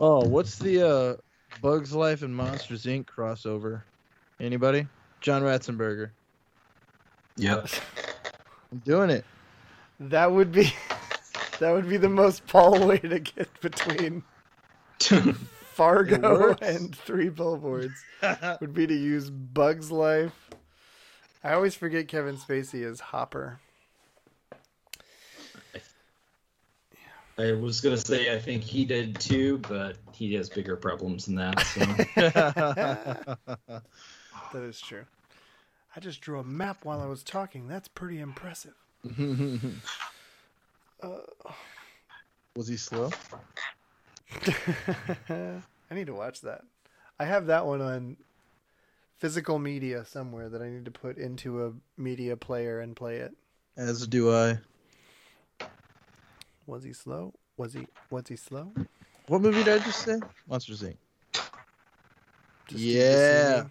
[0.00, 1.16] Oh, what's the uh,
[1.62, 3.06] Bugs Life and Monsters Inc.
[3.06, 3.82] crossover?
[4.40, 4.88] Anybody?
[5.20, 6.10] John Ratzenberger.
[7.36, 7.68] Yep.
[8.72, 9.24] I'm doing it.
[10.00, 10.74] That would be
[11.60, 14.24] that would be the most Paul way to get between
[15.74, 17.94] Fargo and three billboards.
[18.60, 20.50] would be to use Bugs Life.
[21.44, 23.60] I always forget Kevin Spacey as Hopper.
[27.40, 31.36] I was gonna say I think he did too, but he has bigger problems than
[31.36, 31.60] that.
[31.60, 31.80] So
[34.52, 35.04] That is true.
[35.94, 37.68] I just drew a map while I was talking.
[37.68, 38.74] That's pretty impressive.
[41.02, 41.16] Uh,
[42.56, 43.08] was he slow?
[44.46, 46.60] I need to watch that.
[47.18, 48.18] I have that one on
[49.16, 53.34] physical media somewhere that I need to put into a media player and play it.
[53.78, 54.58] As do I.
[56.66, 57.34] Was he slow?
[57.56, 58.72] Was he was he slow?
[59.26, 60.18] What movie did I just say?
[60.48, 60.96] Monsters Inc.
[62.68, 63.64] Just Yeah.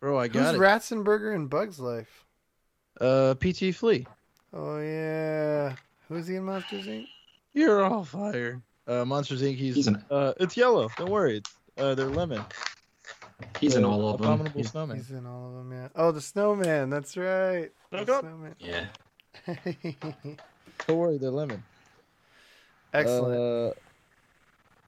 [0.00, 0.58] Bro, I got it.
[0.58, 2.24] Ratzenberger in Bugs Life?
[3.00, 3.72] uh, P.T.
[3.72, 4.06] Flea.
[4.52, 5.74] Oh yeah.
[6.08, 7.06] Who's he in Monsters Inc?
[7.54, 8.60] You're all fired.
[8.86, 9.56] Uh, Monsters Inc.
[9.56, 10.88] He's, He's an- uh, it's yellow.
[10.96, 11.38] Don't worry.
[11.38, 12.44] It's, uh, they're lemon.
[13.60, 14.26] he's in all of them.
[14.26, 14.96] Abominable He's- snowman.
[14.96, 15.88] He's in all of them, yeah.
[15.96, 16.90] Oh, the Snowman.
[16.90, 17.70] That's right.
[17.90, 18.20] The Look up.
[18.22, 18.54] Snowman.
[18.58, 18.86] yeah.
[20.86, 21.62] Don't worry, they're lemon.
[22.92, 23.40] Excellent.
[23.40, 23.72] Uh,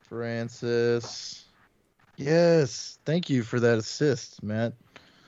[0.08, 1.48] Frances.
[2.16, 4.74] Yes, thank you for that assist, Matt.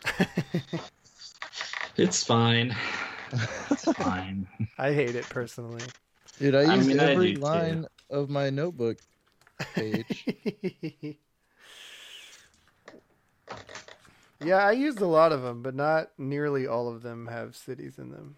[1.97, 2.77] It's fine.
[3.71, 4.47] It's fine.
[4.79, 5.93] I hate it personally.
[6.39, 7.37] Dude, I I used mean, I every too.
[7.37, 8.99] line of my notebook
[9.75, 10.27] page.
[14.41, 17.99] yeah, I used a lot of them, but not nearly all of them have cities
[17.99, 18.37] in them.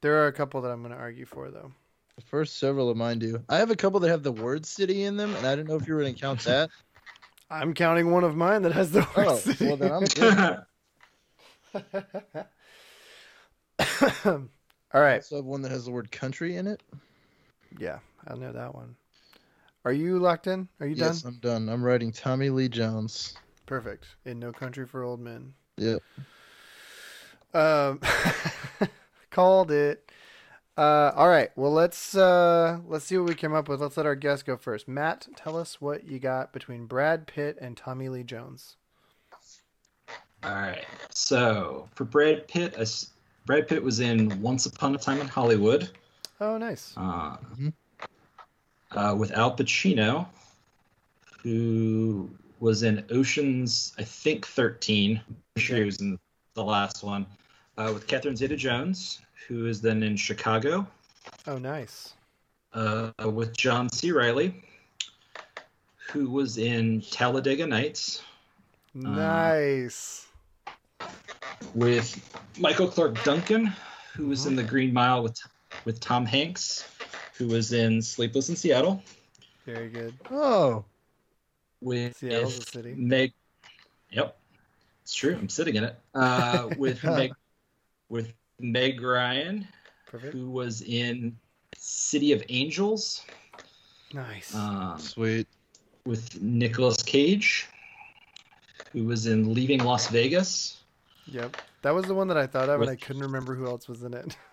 [0.00, 1.72] There are a couple that I'm going to argue for, though.
[2.18, 3.40] The first several of mine do.
[3.48, 5.76] I have a couple that have the word city in them, and I didn't know
[5.76, 6.68] if you were going to count that.
[7.50, 9.66] I'm counting one of mine that has the word Oh, city.
[9.66, 10.58] well, then I'm good.
[14.92, 16.82] all I also have one that has the word country in it.
[17.78, 18.96] Yeah, I know that one.
[19.84, 20.68] Are you locked in?
[20.80, 21.34] Are you yes, done?
[21.34, 21.68] I'm done.
[21.68, 23.34] I'm writing Tommy Lee Jones.
[23.64, 24.06] Perfect.
[24.24, 25.54] In No Country for Old Men.
[25.76, 26.02] Yep.
[27.54, 28.00] Um,
[29.30, 30.07] called it.
[30.78, 31.50] Uh, all right.
[31.56, 33.80] Well, let's uh, let's see what we came up with.
[33.82, 34.86] Let's let our guest go first.
[34.86, 38.76] Matt, tell us what you got between Brad Pitt and Tommy Lee Jones.
[40.44, 40.84] All right.
[41.12, 43.10] So for Brad Pitt, as
[43.44, 45.90] Brad Pitt was in Once Upon a Time in Hollywood
[46.40, 46.94] Oh, nice.
[46.96, 47.72] uh, Mhm.
[48.92, 50.28] uh, with Al Pacino,
[51.42, 55.20] who was in Ocean's, I think, 13.
[55.26, 56.20] I'm sure he was in
[56.54, 57.26] the last one.
[57.78, 60.84] Uh, with Catherine Zeta-Jones, who is then in Chicago.
[61.46, 62.14] Oh, nice.
[62.74, 64.10] uh, with John C.
[64.12, 64.62] Reilly,
[66.10, 68.22] who was in Talladega Nights,
[68.94, 70.26] Nice.
[71.74, 72.20] with
[72.58, 73.72] Michael Clarke Duncan,
[74.14, 75.38] who was in The Green Mile with
[75.84, 76.84] with Tom Hanks,
[77.36, 79.02] who was in Sleepless in Seattle,
[79.64, 80.14] Very good.
[80.30, 80.84] Oh,
[81.80, 82.94] with Seattle's a city.
[82.96, 83.32] Meg.
[84.10, 84.36] Yep,
[85.02, 85.36] it's true.
[85.36, 85.96] I'm sitting in it.
[86.14, 87.32] Uh, with Meg,
[88.08, 89.66] with Meg Ryan,
[90.06, 90.32] Perfect.
[90.34, 91.36] who was in
[91.76, 93.24] City of Angels,
[94.12, 94.54] Nice.
[94.54, 95.46] um, sweet.
[96.06, 97.66] with Nicolas Cage,
[98.92, 100.80] who was in Leaving Las Vegas.
[101.26, 101.56] Yep.
[101.82, 104.02] That was the one that I thought of, and I couldn't remember who else was
[104.02, 104.36] in it.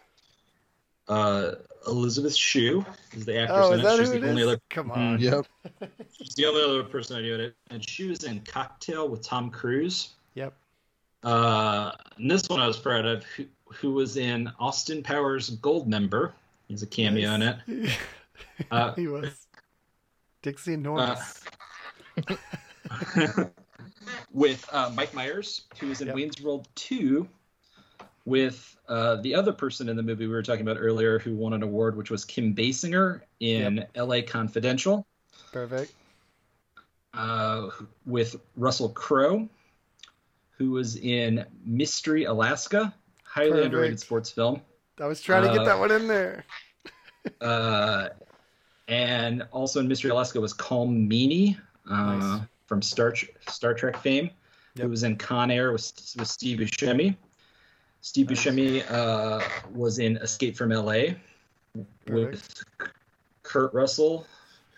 [1.07, 1.51] Uh,
[1.85, 3.97] Elizabeth Shue is the actress Oh, in is it.
[3.99, 4.47] She's who the it only is?
[4.47, 4.59] other.
[4.71, 5.19] Come Mm, on.
[5.19, 5.45] Yep.
[6.19, 9.21] She's the only other person I knew in it, and she was in Cocktail with
[9.21, 10.14] Tom Cruise.
[11.25, 11.33] Yep.
[11.33, 16.31] Uh, and this one I was proud of, who, who was in Austin Powers Goldmember.
[16.67, 17.57] He's a cameo in it.
[18.71, 19.47] Uh, he was.
[20.41, 21.43] Dixie Normous.
[24.31, 26.15] with uh, Mike Myers, who was in Yep.
[26.15, 27.27] Wayne's World 2,
[28.25, 31.53] with uh, the other person in the movie we were talking about earlier who won
[31.53, 35.05] an award, which was Kim Basinger in LA Confidential,
[35.51, 35.93] Perfect.
[37.13, 37.69] uh,
[38.05, 39.47] with Russell Crowe,
[40.57, 43.65] who was in Mystery Alaska, highly Perfect.
[43.65, 44.61] underrated sports film.
[44.99, 46.45] I was trying to get Uh, that one in there.
[47.41, 48.09] Uh,
[48.87, 51.57] and also in Mystery Alaska was Colm Meaney
[51.89, 52.41] uh, Nice.
[52.67, 53.15] from Star
[53.49, 54.29] Star Trek fame,
[54.75, 54.83] Yep.
[54.83, 57.15] who was in Con Air with, with Steve Buscemi.
[58.01, 59.41] Steve Buscemi uh,
[59.73, 61.17] was in Escape from L.A.
[62.07, 62.63] with
[63.41, 64.27] Kurt Russell,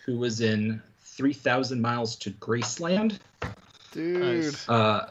[0.06, 3.20] who was in 3,000 Miles to Graceland.
[3.92, 4.22] Dude.
[4.22, 4.70] Nice.
[4.70, 5.10] Uh,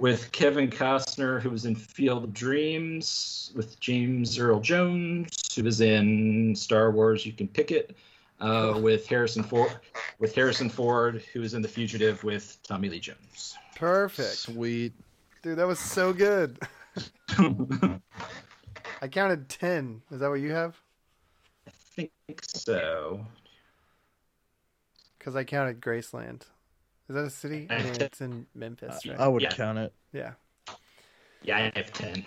[0.00, 5.80] with Kevin Costner, who was in Field of Dreams, with James Earl Jones, who was
[5.80, 7.26] in Star Wars.
[7.26, 7.96] You can pick it.
[8.40, 9.80] Uh, with Harrison Ford,
[10.20, 13.56] with Harrison Ford, who was in The Fugitive with Tommy Lee Jones.
[13.74, 14.28] Perfect.
[14.28, 14.92] Sweet.
[15.42, 16.56] Dude, that was so good.
[19.02, 20.02] I counted 10.
[20.12, 20.80] Is that what you have?
[21.66, 22.12] I think
[22.44, 23.26] so.
[25.18, 26.42] Because I counted Graceland.
[27.08, 27.66] Is that a city?
[27.70, 29.18] I mean, it's in Memphis, right?
[29.18, 29.54] I would Yeah.
[29.54, 29.94] count it.
[30.12, 30.32] Yeah.
[31.42, 32.24] Yeah, I have ten.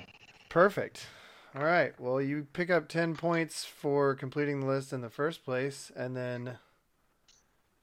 [0.50, 1.08] Perfect.
[1.54, 1.98] All right.
[2.00, 6.16] Well, you pick up 10 points for completing the list in the first place, and
[6.16, 6.58] then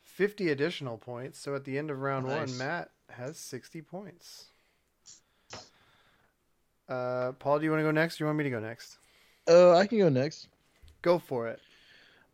[0.02, 1.38] 50 additional points.
[1.38, 2.48] So at the end of round Nice.
[2.48, 4.46] one, Matt has 60 points.
[6.88, 8.16] Uh, Paul, do you want to go next?
[8.16, 8.98] Or do you want me to go next?
[9.46, 10.48] Uh, I can go next.
[11.02, 11.60] Go for it.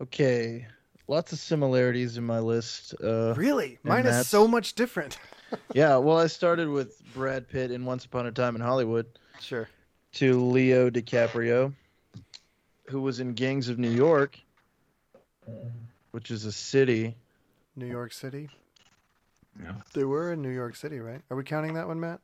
[0.01, 0.67] Okay.
[1.07, 2.95] Lots of similarities in my list.
[3.03, 3.79] Uh, Really?
[3.83, 5.19] Mine is so much different.
[5.75, 9.07] yeah, well, I started with Brad Pitt in Once Upon a Time in Hollywood
[9.41, 9.69] Sure.
[10.15, 11.73] to Leo DiCaprio,
[12.89, 14.39] who was in Gangs of New York,
[16.13, 17.15] which is a city.
[17.77, 18.49] New York City.
[19.63, 19.73] Yeah.
[19.93, 21.21] They were in New York City, right?
[21.31, 22.21] Are we counting that one, Matt?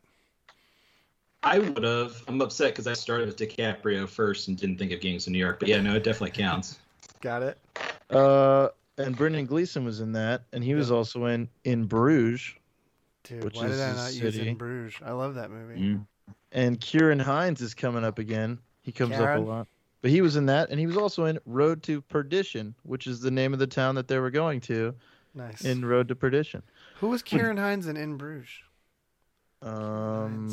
[1.43, 2.23] I would have.
[2.29, 5.39] I'm upset because I started with DiCaprio first and didn't think of Gangs of New
[5.39, 5.59] York.
[5.61, 6.79] But yeah, no, it definitely counts.
[7.21, 7.59] Got it.
[8.11, 8.69] Uh,
[8.99, 12.55] and Brendan Gleeson was in that, and he was also in In Bruges.
[13.25, 14.49] Dude, Which why did is I a not use city.
[14.49, 14.95] In Bruges?
[15.05, 15.81] I love that movie.
[15.81, 16.07] Mm.
[16.53, 18.59] And Ciarán Hinds is coming up again.
[18.83, 19.43] He comes Karen?
[19.43, 19.69] up a lot.
[20.03, 23.21] But he was in that, and he was also in Road to Perdition, which is
[23.21, 24.95] the name of the town that they were going to
[25.35, 25.63] Nice.
[25.65, 26.63] in Road to Perdition.
[27.01, 28.49] Who was Ciarán Hinds in In Bruges?
[29.63, 30.49] Um,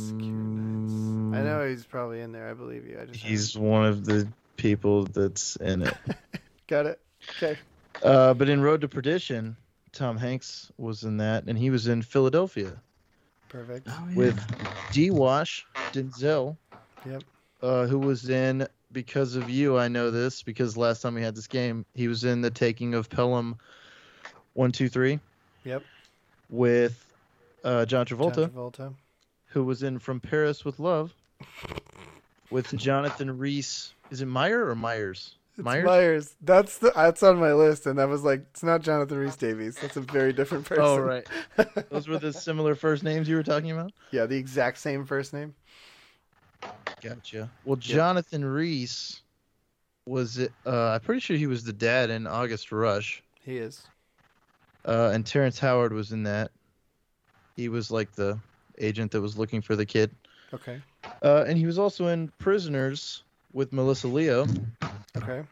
[1.33, 2.49] I know he's probably in there.
[2.49, 2.99] I believe you.
[3.01, 5.93] I just he's one of the people that's in it.
[6.67, 6.99] got it.
[7.35, 7.57] Okay.
[8.03, 9.55] Uh, but in Road to Perdition,
[9.91, 12.73] Tom Hanks was in that, and he was in Philadelphia
[13.49, 13.87] Perfect.
[13.89, 14.39] Oh, with
[14.91, 15.09] D.
[15.09, 16.57] Wash Denzel.
[17.05, 17.23] Yep.
[17.61, 19.77] Uh, who was in Because of You?
[19.77, 22.93] I know this because last time we had this game, he was in The Taking
[22.93, 23.57] of Pelham.
[24.53, 25.19] One, two, three.
[25.63, 25.83] Yep.
[26.49, 27.03] With
[27.63, 28.93] uh, John John Travolta, Travolta.
[29.47, 31.13] who was in From Paris with Love.
[32.49, 33.93] With Jonathan Rhys.
[34.11, 35.35] Is it Meyer or Myers?
[35.57, 35.85] It's Myers.
[35.85, 36.35] Myers.
[36.41, 39.75] That's the that's on my list, and that was like, it's not Jonathan Rhys Davies.
[39.75, 40.83] That's a very different person.
[40.83, 41.27] Oh right.
[41.89, 43.91] Those were the similar first names you were talking about.
[44.11, 45.55] yeah, the exact same first name.
[47.01, 47.49] Gotcha.
[47.63, 49.21] Well, Jonathan Rhys
[50.05, 50.51] was it?
[50.65, 53.83] Uh, I'm pretty sure he was the dad in August Rush, He is.
[54.85, 56.51] uh, and Terrence Howard was in that.
[57.55, 58.39] He was like the
[58.77, 60.15] agent that was looking for the kid,
[60.53, 60.79] Okay.
[61.23, 64.45] uh, and he was also in Prisoners with Melissa Leo,
[65.23, 65.43] Okay.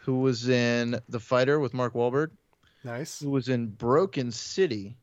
[0.00, 2.30] who was in The Fighter with Mark Wahlberg,
[2.84, 3.20] Nice.
[3.20, 4.96] who was in Broken City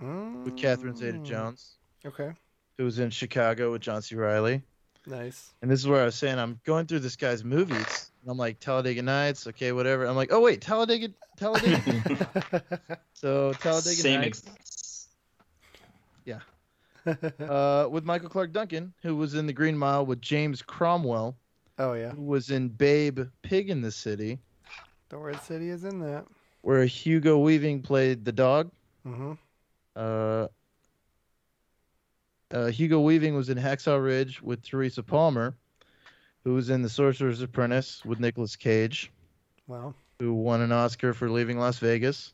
[0.00, 0.98] with Catherine Mm.
[0.98, 2.32] Zeta-Jones, Okay.
[2.76, 4.14] who was in Chicago with John C.
[4.14, 4.62] Reilly.
[5.06, 5.54] Nice.
[5.62, 8.10] And this is where I was saying I'm going through this guy's movies.
[8.22, 10.04] And I'm like Talladega Nights, okay, whatever.
[10.06, 12.20] I'm like, oh wait, Talladega, Talladega.
[13.14, 14.20] so Talladega Same.
[14.20, 15.08] Nights Ex-
[17.40, 21.36] uh, with Michael Clarke Duncan, who was in The Green Mile with James Cromwell,
[21.78, 22.10] oh yeah.
[22.10, 24.38] who was in Babe, Pig in the City,
[25.08, 26.26] The Red City is in that.
[26.62, 28.70] where Hugo Weaving played the dog.
[29.06, 29.32] Mm-hmm.
[29.96, 30.46] Uh,
[32.50, 35.54] uh, Hugo Weaving was in Hacksaw Ridge with Teresa Palmer,
[36.44, 39.10] who was in The Sorcerer's Apprentice with Nicolas Cage.
[39.66, 39.94] Wow.
[40.18, 42.32] who won an Oscar for Leaving Las Vegas,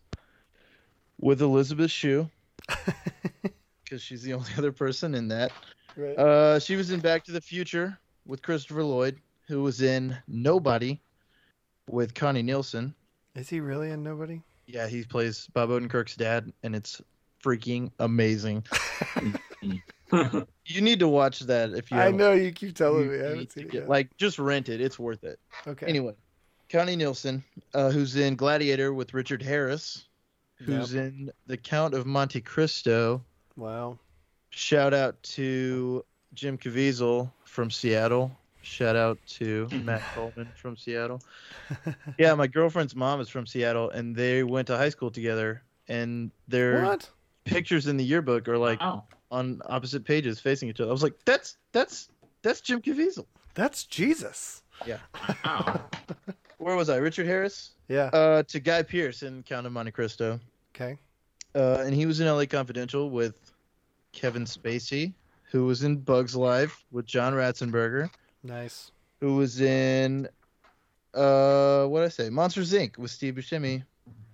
[1.20, 2.30] with Elizabeth Shue,
[3.84, 5.50] because she's the only other person in that.
[5.96, 6.16] Right.
[6.16, 11.00] Uh, she was in Back to the Future with Christopher Lloyd, who was in Nobody
[11.88, 12.94] with Connie Nielsen.
[13.34, 14.42] is he really in Nobody?
[14.66, 17.02] Yeah, he plays Bob Odenkirk's dad, and it's
[17.42, 18.64] freaking amazing.
[20.66, 21.98] You need to watch that if you.
[21.98, 23.18] I know you keep telling you me.
[23.20, 23.88] I haven't to seen it get- yet.
[23.88, 24.80] Like, just rent it.
[24.80, 25.38] It's worth it.
[25.66, 25.86] okay.
[25.86, 26.14] Anyway,
[26.70, 27.42] Connie Nielsen,
[27.74, 30.04] uh, who's in Gladiator with Richard Harris,
[30.56, 33.22] who's in The Count of Monte Cristo
[33.56, 33.98] Wow.
[34.50, 38.30] Shout out to Jim Caviezel from Seattle.
[38.64, 41.20] Shout out to Matt Coleman from Seattle.
[42.18, 45.62] Yeah, my girlfriend's mom is from Seattle, and they went to high school together.
[45.88, 47.08] And their What?
[47.44, 49.04] pictures in the yearbook are like Wow.
[49.30, 50.88] on opposite pages, facing each other.
[50.90, 52.08] I was like, "That's that's
[52.42, 54.62] that's Jim Caviezel." That's Jesus.
[54.86, 54.98] Yeah.
[55.44, 55.80] Wow.
[56.58, 56.96] Where was I?
[56.96, 57.72] Richard Harris.
[57.88, 58.04] Yeah.
[58.06, 60.40] Uh, to Guy Pearce in Count of Monte Cristo.
[60.74, 60.96] Okay.
[61.54, 63.52] Uh, and he was in LA Confidential with
[64.12, 65.12] Kevin Spacey,
[65.50, 68.10] who was in Bugs Life with John Ratzenberger,
[68.44, 68.90] Nice.
[69.20, 70.28] who was in
[71.14, 72.28] uh what did I say?
[72.30, 72.98] Monsters Inc.
[72.98, 73.82] with Steve Buscemi,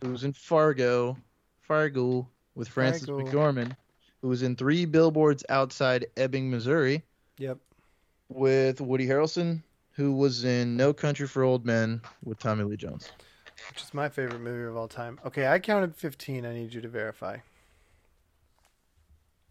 [0.02, 1.16] who was in Fargo,
[1.60, 3.22] Fargo with Frances Fargo.
[3.24, 3.76] McDormand,
[4.20, 7.02] who was in Three Billboards Outside Ebbing, Missouri,
[7.38, 7.58] Yep.
[8.28, 13.10] with Woody Harrelson, who was in No Country for Old Men with Tommy Lee Jones.
[13.68, 15.20] Which is my favorite movie of all time.
[15.26, 16.46] Okay, I counted 15.
[16.46, 17.36] I need you to verify.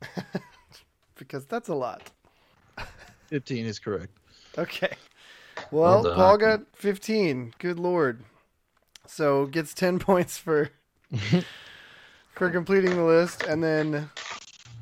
[1.16, 2.02] because that's a lot.
[3.28, 4.18] Fifteen is correct.
[4.60, 4.94] Okay.
[5.72, 6.16] Well, Well.
[6.16, 7.54] Paul got 15.
[7.60, 8.24] Good lord.
[9.06, 10.70] So gets 10 points for
[12.34, 14.10] for completing the list and then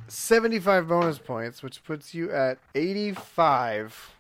[0.08, 4.14] 75 bonus points, which puts you at 85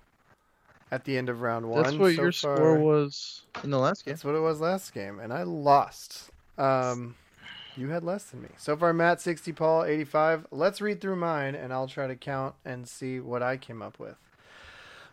[0.91, 1.83] at the end of round 1.
[1.83, 2.55] That's what so your far.
[2.57, 4.13] score was in the last game.
[4.13, 6.31] That's what it was last game, and I lost.
[6.57, 7.15] Um,
[7.75, 8.49] you had less than me.
[8.57, 10.47] So far, Matt 60, Paul 85.
[10.51, 13.99] Let's read through mine, and I'll try to count and see what I came up
[13.99, 14.15] with.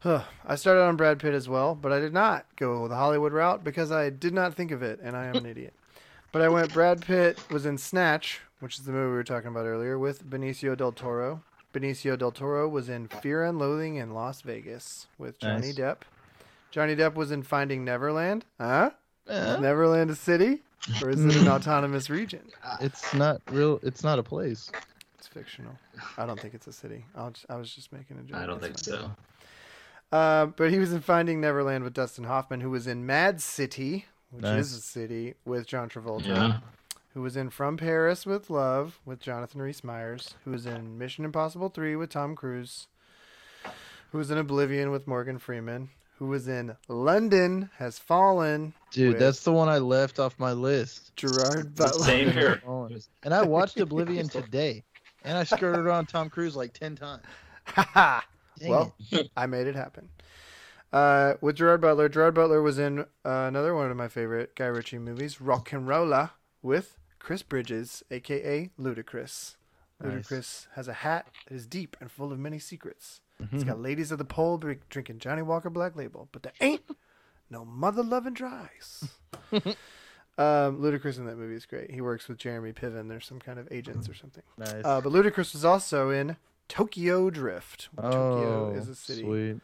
[0.47, 3.65] I started on Brad Pitt as well, but I did not go the Hollywood route
[3.65, 5.75] because I did not think of it, and I am an idiot.
[6.33, 9.49] But I went Brad Pitt was in Snatch, which is the movie we were talking
[9.49, 11.43] about earlier, with Benicio del Toro.
[11.73, 15.75] Benicio del Toro was in Fear and Loathing in Las Vegas with Johnny Nice.
[15.77, 15.97] Depp.
[16.71, 18.45] Johnny Depp was in Finding Neverland.
[18.61, 18.91] Huh?
[19.29, 19.55] Eh?
[19.55, 20.63] Is Neverland a city?
[21.03, 22.43] Or is it an autonomous region?
[22.81, 23.81] it's not real.
[23.83, 24.71] It's not a place.
[25.19, 25.73] It's fictional.
[26.19, 27.05] I don't think it's a city.
[27.17, 28.37] I'll just, I was just making a joke.
[28.39, 28.99] I don't think That's fine.
[28.99, 29.11] so.
[30.15, 34.07] Uh, but he was in Finding Neverland with Dustin Hoffman, who was in Mad City,
[34.31, 34.67] which Nice.
[34.67, 36.27] is a city, with John Travolta.
[36.29, 36.59] Yeah.
[37.15, 40.35] Who was in From Paris with Love with Jonathan Rhys Meyers.
[40.45, 42.87] Who was in Mission Impossible 3 with Tom Cruise.
[44.13, 45.91] Who was in Oblivion with Morgan Freeman.
[46.19, 48.73] Who was in London Has Fallen.
[48.93, 51.15] Dude, that's the one I left off my list.
[51.17, 52.05] Gerard Butler.
[52.05, 52.63] Same here.
[53.25, 54.85] And I watched Oblivion today,
[55.25, 57.25] and I skirted on Tom Cruise like ten times.
[57.65, 58.21] Haha.
[58.59, 58.95] Dang well,
[59.37, 60.09] I made it happen.
[60.93, 64.67] Uh, with Gerard Butler, Gerard Butler was in uh, another one of my favorite Guy
[64.67, 66.31] Ritchie movies, RocknRolla,
[66.63, 69.57] with Chris Bridges, aka Ludacris.
[70.01, 70.29] Nice.
[70.29, 73.21] Ludacris has a hat that is deep and full of many secrets.
[73.43, 73.57] Mm-hmm.
[73.57, 76.83] It's got ladies at the pole drink- drinking Johnnie Walker Black Label, but there ain't
[77.51, 79.09] no mother loving dries.
[79.53, 79.65] um,
[80.39, 81.91] Ludacris in that movie is great.
[81.91, 83.09] He works with Jeremy Piven.
[83.09, 84.43] There's some kind of agents or something.
[84.59, 84.85] nice.
[84.85, 86.37] Uh, but Ludacris was also in
[86.69, 87.89] Tokyo Drift.
[87.97, 89.23] Tokyo oh, is a city.
[89.23, 89.57] Sweet.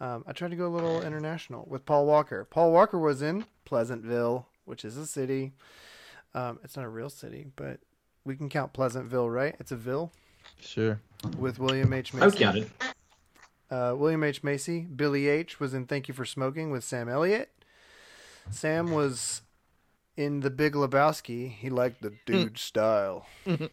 [0.00, 2.44] Um, I tried to go a little international with Paul Walker.
[2.44, 5.52] Paul Walker was in Pleasantville, which is a city.
[6.34, 7.80] Um, it's not a real city, but
[8.24, 9.54] we can count Pleasantville, right?
[9.60, 10.12] It's a ville
[10.60, 11.00] Sure.
[11.38, 12.12] with William H.
[12.14, 12.38] I would Macy.
[12.38, 12.70] count it.
[13.70, 14.42] Uh, William H.
[14.42, 14.80] Macy.
[14.80, 15.60] Billy H.
[15.60, 17.50] was in Thank You for Smoking with Sam Elliott.
[18.50, 19.42] Sam was
[20.16, 21.50] in The Big Lebowski.
[21.50, 23.26] He liked the dude's style.
[23.46, 23.68] I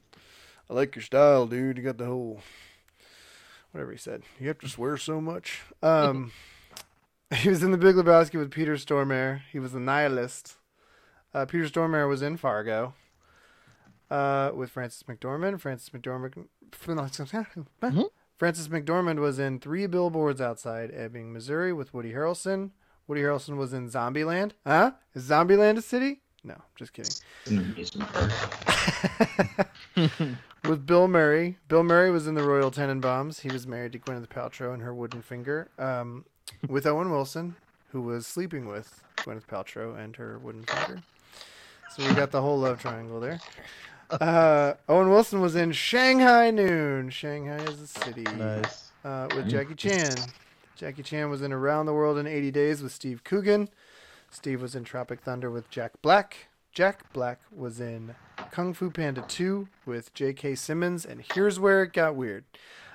[0.69, 1.77] like your style, dude.
[1.77, 2.41] You got the whole
[3.71, 4.23] whatever he said.
[4.39, 5.61] You have to swear so much.
[5.81, 6.31] Um,
[7.35, 9.41] he was in The Big Lebowski with Peter Stormare.
[9.51, 10.57] He was a nihilist.
[11.33, 12.93] Uh, Peter Stormare was in Fargo.
[14.09, 15.61] Uh, with Frances McDormand.
[15.61, 16.47] Frances McDormand.
[18.37, 22.71] Frances McDormand was in Three Billboards Outside Ebbing, Missouri with Woody Harrelson.
[23.07, 24.51] Woody Harrelson was in Zombieland.
[24.65, 24.91] Huh?
[25.13, 26.21] Is Zombieland a city?
[26.43, 27.13] No, just kidding.
[30.63, 30.69] It's an amusement park.
[30.71, 31.57] With Bill Murray.
[31.67, 33.41] Bill Murray was in The Royal Tenenbaums.
[33.41, 35.69] He was married to Gwyneth Paltrow and her wooden finger.
[35.77, 36.25] Um,
[36.67, 37.55] with Owen Wilson,
[37.91, 41.01] who was sleeping with Gwyneth Paltrow and her wooden finger.
[41.95, 43.39] So we got the whole love triangle there.
[44.09, 47.09] Uh, Owen Wilson was in Shanghai Noon.
[47.09, 48.23] Shanghai is a city.
[48.23, 48.91] Nice.
[49.05, 50.15] uh, with Jackie Chan.
[50.75, 53.69] Jackie Chan was in Around the World in 80 Days with Steve Coogan.
[54.31, 56.47] Steve was in Tropic Thunder with Jack Black.
[56.71, 58.15] Jack Black was in
[58.51, 60.55] Kung Fu Panda 2 with J.K.
[60.55, 61.05] Simmons.
[61.05, 62.43] And here's where it got weird.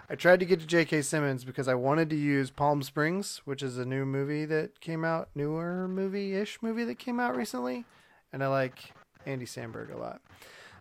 [0.09, 1.03] I tried to get to J.K.
[1.03, 5.05] Simmons because I wanted to use Palm Springs, which is a new movie that came
[5.05, 7.85] out, newer movie ish movie that came out recently.
[8.33, 8.93] And I like
[9.25, 10.21] Andy Samberg a lot.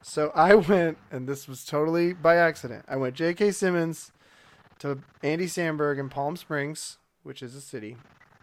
[0.01, 2.85] So I went, and this was totally by accident.
[2.87, 3.51] I went J.K.
[3.51, 4.11] Simmons
[4.79, 7.95] to Andy Samberg in Palm Springs, which is a city.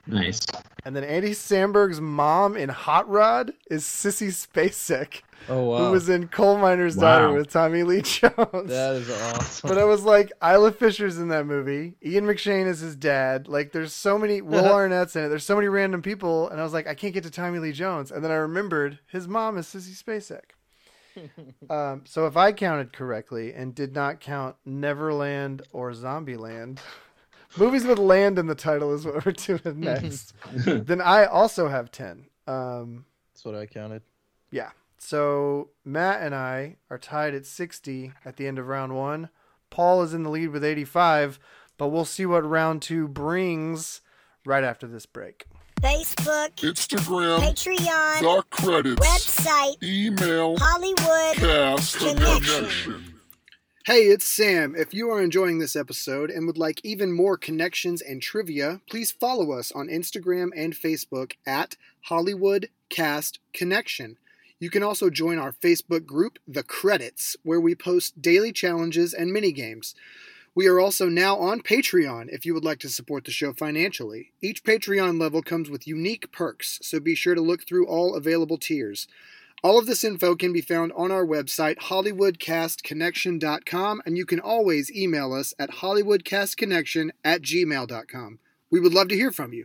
[0.07, 0.47] Nice.
[0.85, 5.22] And then Andy Samberg's mom in Hot Rod is Sissy Spacek.
[5.49, 8.36] Oh wow, who was in Coal Miner's Daughter with Tommy Lee Jones.
[8.68, 9.68] that is awesome.
[9.68, 11.97] But I was like, Isla Fisher's in that movie.
[12.05, 13.49] Ian McShane is his dad.
[13.49, 14.41] Like, there's so many.
[14.43, 15.28] Will Arnett's in it.
[15.28, 17.72] There's so many random people, and I was like, I can't get to Tommy Lee
[17.72, 18.11] Jones.
[18.12, 20.51] And then I remembered his mom is Sissy Spacek.
[21.70, 26.78] um, so if I counted correctly and did not count Neverland or Zombieland,
[27.57, 30.34] movies with land in the title is what we're doing next.
[30.53, 32.26] then I also have ten.
[32.47, 34.03] Um, That's what I counted.
[34.51, 34.70] yeah.
[35.03, 39.30] So Matt and I are tied at 60 at the end of round one.
[39.70, 41.40] Paul is in the lead with 85,
[41.78, 44.03] but we'll see what round two brings
[44.44, 45.46] right after this break.
[45.80, 52.42] Facebook, Instagram, Patreon, the credits, website, email, Hollywood cast Connection.
[52.42, 53.14] connection.
[53.86, 54.74] Hey, it's Sam.
[54.76, 59.11] If you are enjoying this episode and would like even more connections and trivia, please
[59.11, 64.18] follow us on Instagram and Facebook at Hollywood Cast Connection.
[64.61, 69.33] You can also join our Facebook group, The Credits, where we post daily challenges and
[69.33, 69.95] mini games.
[70.55, 74.33] We are also now on Patreon if you would like to support the show financially.
[74.43, 78.59] Each Patreon level comes with unique perks, so be sure to look through all available
[78.59, 79.09] tiers.
[79.63, 84.95] All of this info can be found on our website, HollywoodCastConnection.com, and you can always
[84.95, 88.39] email us at HollywoodCastConnection at gmail.com.
[88.71, 89.65] We would love to hear from you.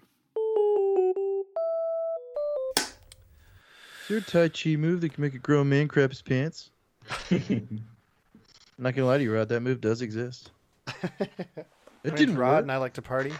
[4.07, 6.69] There a Tai Chi move that can make a grown man crap his pants?
[7.31, 7.85] I'm
[8.77, 9.49] not gonna lie to you, Rod.
[9.49, 10.51] That move does exist.
[12.03, 12.61] It didn't Rod, work.
[12.61, 13.33] and I like to party.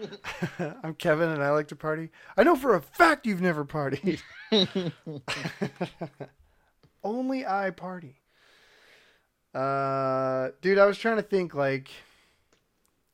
[0.82, 2.10] I'm Kevin, and I like to party.
[2.36, 4.20] I know for a fact you've never partied.
[7.04, 8.16] Only I party.
[9.54, 11.90] Uh, dude, I was trying to think like,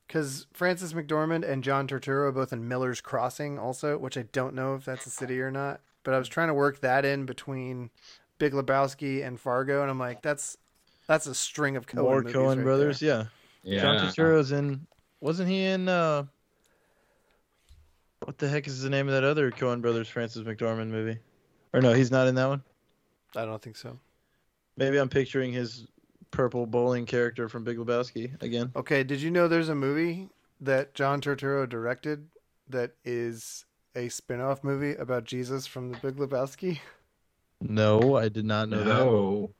[0.07, 4.55] because Frances McDormand and John Turturro are both in Miller's Crossing, also, which I don't
[4.55, 5.82] know if that's a city or not.
[6.09, 7.90] But I was trying to work that in between
[8.38, 10.56] Big Lebowski and Fargo, and I'm like, that's
[11.06, 12.64] that's a string of Coen More movies Coen right there.
[12.64, 13.24] brothers, yeah.
[13.62, 13.82] Yeah.
[13.82, 14.86] John Turturro's in.
[15.20, 15.86] Wasn't he in?
[15.86, 16.24] uh
[18.24, 21.18] What the heck is the name of that other Coen brothers Frances McDormand movie?
[21.74, 22.62] Or no, he's not in that one.
[23.36, 23.98] I don't think so.
[24.78, 25.88] Maybe I'm picturing his
[26.30, 28.72] purple bowling character from Big Lebowski again.
[28.74, 30.30] Okay, did you know there's a movie
[30.62, 32.28] that John Turturro directed
[32.70, 36.80] that is a spin-off movie about Jesus from the Big Lebowski?
[37.61, 38.86] No, I did not know that.
[38.86, 39.51] No.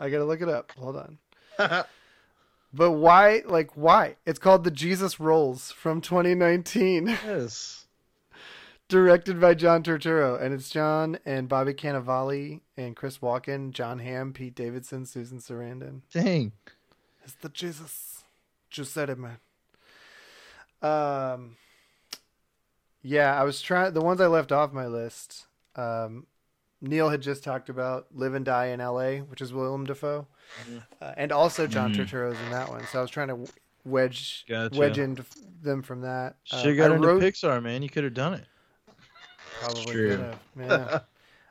[0.00, 0.72] I gotta look it up.
[0.78, 1.84] Hold on.
[2.72, 3.42] But why?
[3.46, 4.16] Like, why?
[4.24, 7.86] It's called The Jesus Rolls from 2019, yes.
[8.88, 14.32] directed by John Turturro, and it's John and Bobby Cannavale and Chris Walken, Jon Hamm,
[14.32, 16.00] Pete Davidson, Susan Sarandon.
[16.12, 16.52] Dang.
[17.24, 18.24] It's the Jesus.
[18.70, 19.36] Just said it, man.
[20.80, 21.56] Um,
[23.02, 23.92] yeah, I was trying.
[23.94, 25.46] The ones I left off my list.
[25.76, 26.26] Um,
[26.80, 30.26] Neil had just talked about Live and Die in L.A., which is Willem Dafoe,
[31.00, 31.98] uh, and also John Mhm.
[31.98, 32.84] Turturro's in that one.
[32.86, 33.46] So I was trying to
[33.84, 34.78] wedge Gotcha.
[34.78, 35.24] wedge into
[35.62, 36.36] them from that.
[36.50, 37.82] Uh, Should have got I into wrote, Pixar, man.
[37.82, 38.44] You could have done it.
[39.60, 40.38] Probably could have.
[40.58, 41.00] Yeah.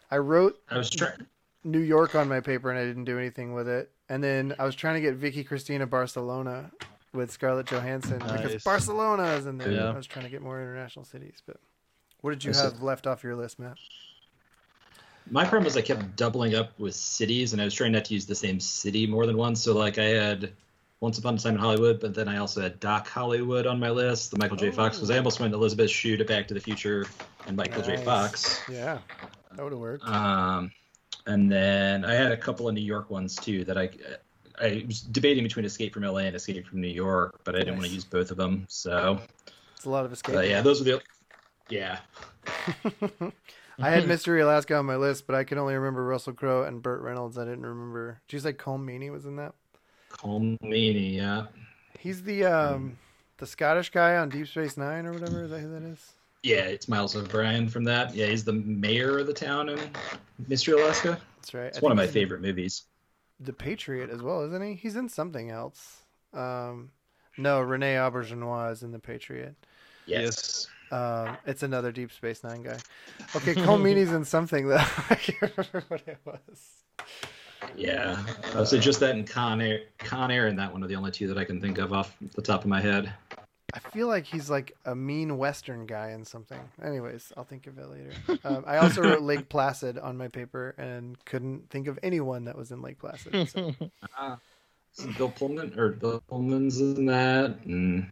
[0.10, 1.26] I wrote I was trying.
[1.64, 3.91] New York on my paper and I didn't do anything with it.
[4.10, 6.72] And then I was trying to get Vicky Cristina Barcelona
[7.14, 8.64] with Scarlett Johansson because Nice.
[8.64, 9.72] Barcelona is in there.
[9.72, 9.89] Yeah.
[9.89, 11.41] I was trying to get more international cities.
[11.45, 11.57] But
[12.22, 12.64] what did you I see.
[12.64, 13.78] have left off your list, Matt?
[15.30, 18.14] My problem was I kept doubling up with cities, and I was trying not to
[18.14, 19.62] use the same city more than once.
[19.62, 20.51] So like I had
[20.99, 23.89] Once Upon a Time in Hollywood, but then I also had Doc Hollywood on my
[23.89, 24.72] list, the Michael J.
[24.72, 27.05] Fox, was I almost went Elizabeth Shue to Back to the Future
[27.47, 27.97] and Michael J.
[27.97, 28.62] Fox.
[28.70, 28.97] Yeah,
[29.55, 30.05] that would have worked.
[30.05, 30.72] Um,
[31.28, 33.89] and then I had a couple of New York ones too that I
[34.62, 37.76] I was debating between Escape from LA and Escape from New York, but I didn't
[37.76, 38.66] want to use both of them.
[38.70, 39.20] So
[39.76, 40.36] it's a lot of escape.
[40.36, 41.01] uh, yeah, those are the
[41.70, 41.99] yeah.
[43.80, 46.84] I had Mystery Alaska on my list, but I can only remember Russell Crowe and
[46.84, 47.38] Burt Reynolds.
[47.38, 48.22] I didn't remember.
[48.28, 49.55] Did you say Colm Meaney was in that?
[50.12, 51.47] Colm Meaney, yeah.
[51.97, 52.97] He's the um
[53.38, 55.43] the Scottish guy on Deep Space Nine or whatever.
[55.43, 56.14] Is that who that is?
[56.43, 58.16] Yeah, it's Miles O'Brien from that.
[58.16, 59.80] Yeah, he's the mayor of the town in
[60.47, 61.20] Mystery Alaska.
[61.38, 61.66] That's right.
[61.66, 62.84] It's I one of my he's in favorite movies.
[63.44, 64.76] The Patriot as well, isn't he?
[64.76, 66.04] He's in something else.
[66.34, 66.92] Um,
[67.38, 69.56] no, Rene Auberjonois is in The Patriot.
[70.06, 70.68] Yes.
[70.92, 72.78] Um, it's another Deep Space Nine guy.
[73.36, 74.76] Okay, Colm Meaney's in something though.
[75.10, 76.84] I can't remember what it was.
[77.76, 78.22] Yeah.
[78.54, 81.12] Uh, so just that and Con Air, Con Air and that one are the only
[81.12, 83.14] two that I can think of off the top of my head.
[83.74, 86.59] I feel like he's like a mean Western guy in something.
[86.84, 88.11] Anyways, I'll think of it later.
[88.43, 92.57] Um, I also wrote Lake Placid on my paper and couldn't think of anyone that
[92.57, 93.49] was in Lake Placid.
[93.49, 93.76] So.
[94.93, 98.11] So Bill Pullman or Bill Pullman's in that, and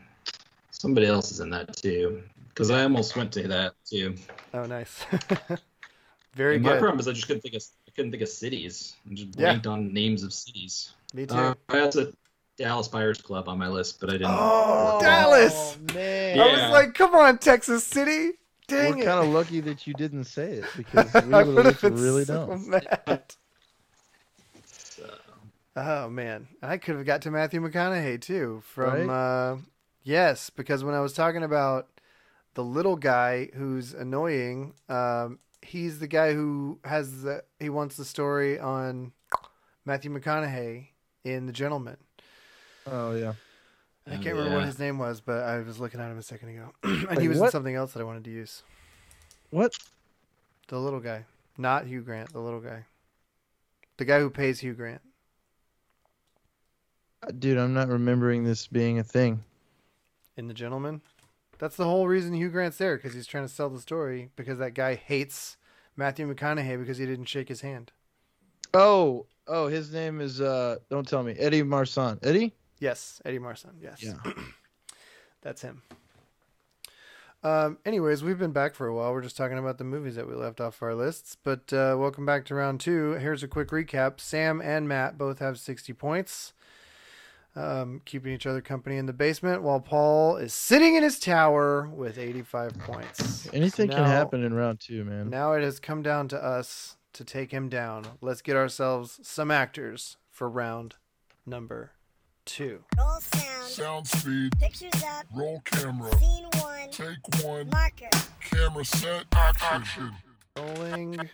[0.71, 2.23] somebody else is in that too.
[2.47, 4.15] Because I almost went to that too.
[4.53, 5.03] Oh, nice.
[6.35, 8.95] Very And my problem is I just couldn't think of I couldn't think of cities.
[9.09, 9.49] I just Yeah.
[9.51, 10.93] blanked on names of cities.
[11.13, 11.35] Me too.
[11.35, 12.13] Uh, I had the
[12.59, 14.27] Dallas Buyers Club on my list, but I didn't.
[14.31, 15.53] Oh, Dallas!
[15.55, 16.37] Oh, man.
[16.37, 16.43] Yeah.
[16.43, 18.31] I was like, come on, Texas City.
[18.67, 21.81] Dang We're kind of lucky that you didn't say it because we would would have
[21.81, 22.69] have been really so dumb.
[22.69, 23.23] mad.
[24.65, 25.09] So,
[25.75, 29.57] Oh man, I could have got to Matthew McConaughey too from uh,
[30.03, 31.87] yes, because when I was talking about
[32.53, 38.05] the little guy who's annoying, um, he's the guy who has the he wants the
[38.05, 39.13] story on
[39.85, 40.89] Matthew McConaughey
[41.23, 41.97] in The Gentleman.
[42.91, 43.33] Oh yeah.
[44.07, 46.23] I can't Oh, remember what his name was, but I was looking at him a
[46.23, 48.63] second ago, and Wait, he was in something else that I wanted to use.
[49.51, 49.77] What?
[50.67, 51.25] The little guy,
[51.57, 52.33] not Hugh Grant.
[52.33, 52.85] The little guy,
[53.97, 55.01] the guy who pays Hugh Grant.
[57.21, 59.43] Uh, Dude, I'm not remembering this being a thing.
[60.37, 61.01] in The Gentleman.
[61.57, 64.57] That's the whole reason Hugh Grant's there because he's trying to sell the story because
[64.59, 65.57] that guy hates
[65.97, 67.91] Matthew McConaughey because he didn't shake his hand.
[68.73, 71.33] Oh, oh, his name is uh don't tell me.
[71.33, 72.17] Eddie Marsan.
[72.23, 72.53] Eddie?
[72.79, 73.73] Yes, Eddie Marsan.
[73.81, 74.15] Yes, Yeah.
[75.41, 75.81] that's him.
[77.41, 79.13] Um, anyways, we've been back for a while.
[79.13, 81.37] We're just talking about the movies that we left off our lists.
[81.41, 83.13] But uh, welcome back to round two.
[83.13, 84.19] Here's a quick recap.
[84.19, 86.51] Sam and Matt both have 60 points,
[87.55, 91.87] um, keeping each other company in the basement, while Paul is sitting in his tower
[91.87, 93.47] with 85 points.
[93.53, 95.29] Anything So can happen in round two, man.
[95.29, 98.05] Now it has come down to us to take him down.
[98.19, 100.95] Let's get ourselves some actors for round
[101.45, 101.91] number
[102.49, 102.83] two.
[102.97, 103.67] Roll sound.
[103.69, 105.25] Sound speed, Pictures up.
[105.35, 106.89] roll camera, Scene one.
[106.91, 108.09] take one, Marker.
[108.41, 110.11] camera set, action.
[110.57, 111.29] Rolling.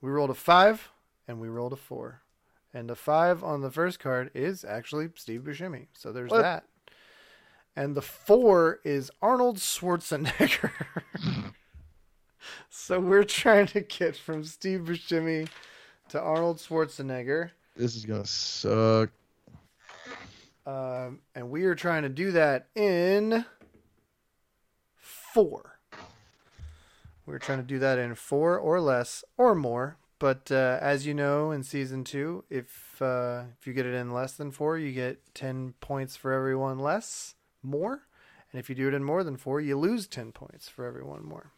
[0.00, 0.88] We rolled a five
[1.26, 2.22] and we rolled a four.
[2.72, 5.88] And the five on the first card is actually Steve Buscemi.
[5.94, 6.42] So there's What?
[6.42, 6.64] that.
[7.74, 10.70] And the four is Arnold Schwarzenegger.
[12.70, 15.48] so we're trying to get from Steve Buscemi
[16.10, 17.50] to Arnold Schwarzenegger.
[17.76, 19.10] This is gonna suck.
[20.66, 23.44] Um, and we are trying to do that in
[24.96, 25.78] four.
[27.24, 29.96] We're trying to do that in four or less or more.
[30.18, 34.12] But uh, as you know, in season two, if uh, if you get it in
[34.12, 38.06] less than four, you get ten points for everyone less more,
[38.50, 41.22] and if you do it in more than four, you lose ten points for everyone
[41.22, 41.52] more.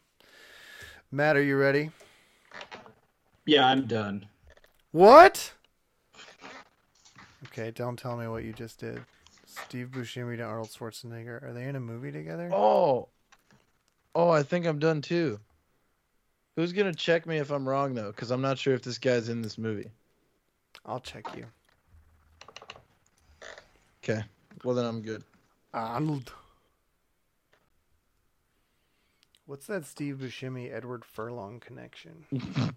[1.09, 1.91] Matt, are you ready?
[3.45, 4.27] yeah, I'm done.
[4.91, 5.53] What?
[7.51, 9.01] Okay, don't tell me what you just did.
[9.45, 11.43] Steve Buscemi to Arnold Schwarzenegger.
[11.43, 12.49] Are they in a movie together?
[12.53, 13.09] Oh.
[14.13, 15.39] Oh, I think I'm done too.
[16.55, 18.11] Who's gonna check me if I'm wrong though?
[18.11, 19.89] Because I'm not sure if this guy's in this movie.
[20.85, 21.45] I'll check you.
[24.03, 24.23] Okay.
[24.63, 25.23] Well then I'm good.
[25.73, 26.31] Arnold.
[29.45, 32.25] What's that Steve Buscemi Edward Furlong connection?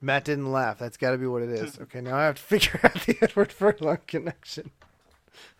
[0.00, 0.78] Matt didn't laugh.
[0.78, 1.78] That's got to be what it is.
[1.80, 4.70] Okay, now I have to figure out the Edward Furlong connection.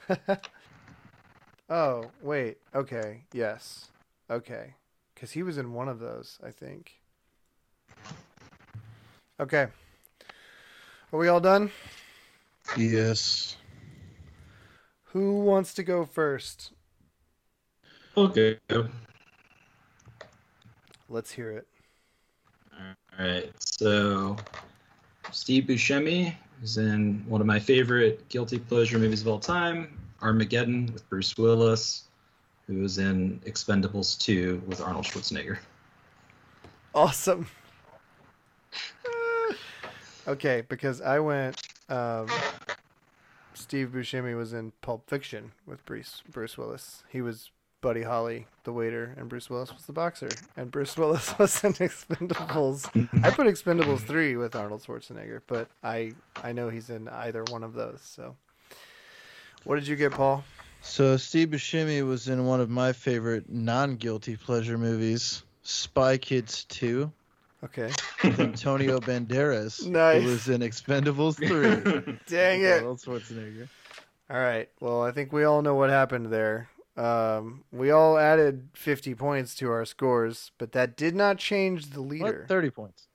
[1.70, 2.59] oh, wait.
[2.74, 3.22] Okay.
[3.32, 3.89] Yes.
[4.30, 4.74] Okay.
[5.14, 7.01] Because he was in one of those, I think.
[9.41, 9.68] Okay.
[11.12, 11.70] Are we all done?
[12.76, 13.57] Yes.
[15.12, 16.72] Who wants to go first?
[18.16, 18.59] Okay.
[21.09, 21.66] Let's hear it.
[23.18, 23.52] All right.
[23.58, 24.36] So,
[25.30, 30.90] Steve Buscemi is in one of my favorite guilty pleasure movies of all time, Armageddon
[30.92, 32.04] with Bruce Willis,
[32.66, 35.58] who was in Expendables 2 with Arnold Schwarzenegger.
[36.94, 37.46] Awesome.
[40.28, 41.60] okay, because I went.
[41.88, 42.28] Um,
[43.54, 47.04] Steve Buscemi was in Pulp Fiction with Bruce Bruce Willis.
[47.08, 47.50] He was
[47.85, 50.30] Buddy Holly, the waiter, and Bruce Willis was the boxer.
[50.57, 52.89] And Bruce Willis was in Expendables.
[53.22, 56.12] I put Expendables three with Arnold Schwarzenegger, but I
[56.43, 58.01] I know he's in either one of those.
[58.03, 58.37] So,
[59.64, 60.43] what did you get, Paul?
[60.80, 67.12] So Steve Buscemi was in one of my favorite non-guilty pleasure movies, Spy Kids 2,
[67.64, 67.91] Okay.
[68.22, 70.22] with Antonio Banderas, Nice.
[70.22, 72.18] who was in Expendables 3.
[72.28, 72.78] Dang it.
[72.78, 73.68] Arnold Schwarzenegger.
[74.30, 74.68] All right.
[74.80, 76.68] Well, I think we all know what happened there.
[76.97, 82.01] Um, we all added 50 points to our scores, but that did not change the
[82.01, 82.40] leader.
[82.40, 82.49] What?
[82.49, 83.09] 30 points.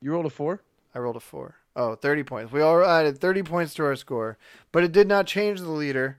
[0.00, 0.60] You rolled a four?
[0.94, 1.56] I rolled a four.
[1.76, 2.52] Oh, 30 points.
[2.52, 4.38] We all added 30 points to our score,
[4.70, 6.18] but it did not change the leader.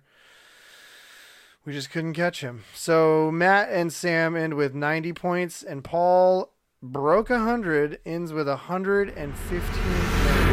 [1.65, 2.63] We just couldn't catch him.
[2.73, 6.51] So Matt and Sam end with 90 points, and Paul
[6.81, 9.61] broke 100, ends with 115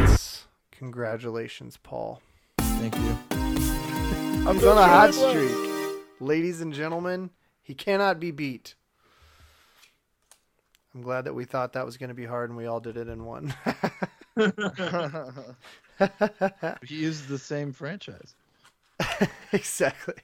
[0.07, 0.44] points.
[0.70, 2.22] Congratulations, Paul.
[2.59, 3.18] Thank you.
[3.30, 5.71] I'm on a hot streak.
[6.22, 7.30] Ladies and gentlemen,
[7.64, 8.76] he cannot be beat.
[10.94, 12.96] I'm glad that we thought that was going to be hard and we all did
[12.96, 13.52] it in one.
[16.86, 18.36] he used the same franchise.
[19.52, 20.14] exactly.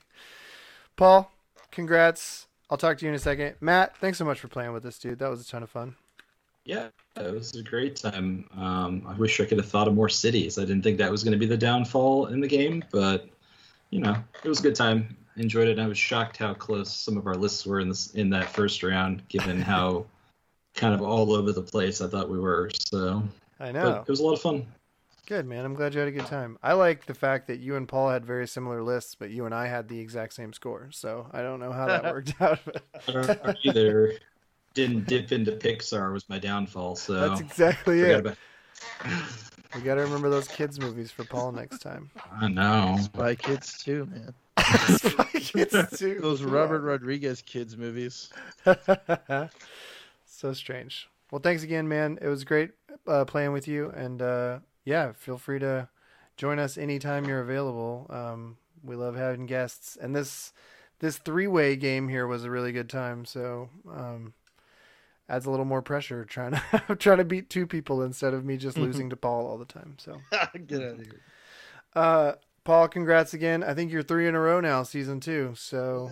[0.94, 1.32] Paul,
[1.72, 2.46] congrats.
[2.70, 3.56] I'll talk to you in a second.
[3.60, 5.18] Matt, thanks so much for playing with us, dude.
[5.18, 5.96] That was a ton of fun.
[6.64, 8.48] Yeah, it was a great time.
[8.56, 10.58] Um, I wish I could have thought of more cities.
[10.58, 13.28] I didn't think that was going to be the downfall in the game, but
[13.90, 15.16] you know, it was a good time.
[15.38, 15.72] Enjoyed it.
[15.72, 18.48] And I was shocked how close some of our lists were in this in that
[18.48, 20.04] first round, given how
[20.74, 22.70] kind of all over the place I thought we were.
[22.74, 23.22] So,
[23.60, 24.00] I but know.
[24.02, 24.66] it was a lot of fun.
[25.26, 25.64] Good, man.
[25.64, 26.56] I'm glad you had a good time.
[26.62, 29.54] I like the fact that you and Paul had very similar lists, but you and
[29.54, 30.88] I had the exact same score.
[30.90, 32.58] So I don't know how that worked out.
[32.64, 34.14] but I don't either
[34.72, 36.96] didn't dip into Pixar was my downfall.
[36.96, 38.20] So That's exactly it.
[38.20, 38.36] about-
[39.74, 42.10] We got to remember those kids' movies for Paul next time.
[42.40, 42.96] I know.
[43.02, 44.34] Spy Kids too, man.
[44.96, 46.18] Spy Kids too.
[46.22, 48.30] Those Robert Rodriguez kids movies.
[50.26, 51.08] so strange.
[51.30, 52.18] Well, thanks again, man.
[52.20, 52.70] It was great
[53.06, 55.88] uh, playing with you, and uh, yeah, feel free to
[56.36, 58.06] join us anytime you're available.
[58.08, 60.52] Um, we love having guests, and this
[61.00, 63.24] this three way game here was a really good time.
[63.24, 64.32] So um,
[65.28, 68.56] adds a little more pressure trying to trying to beat two people instead of me
[68.56, 69.96] just losing to Paul all the time.
[69.98, 70.20] So.
[70.66, 71.20] Get out of here.
[71.94, 72.32] Uh,
[72.64, 73.62] Paul, congrats again.
[73.62, 75.54] I think you're three in a row now, season two.
[75.56, 76.10] So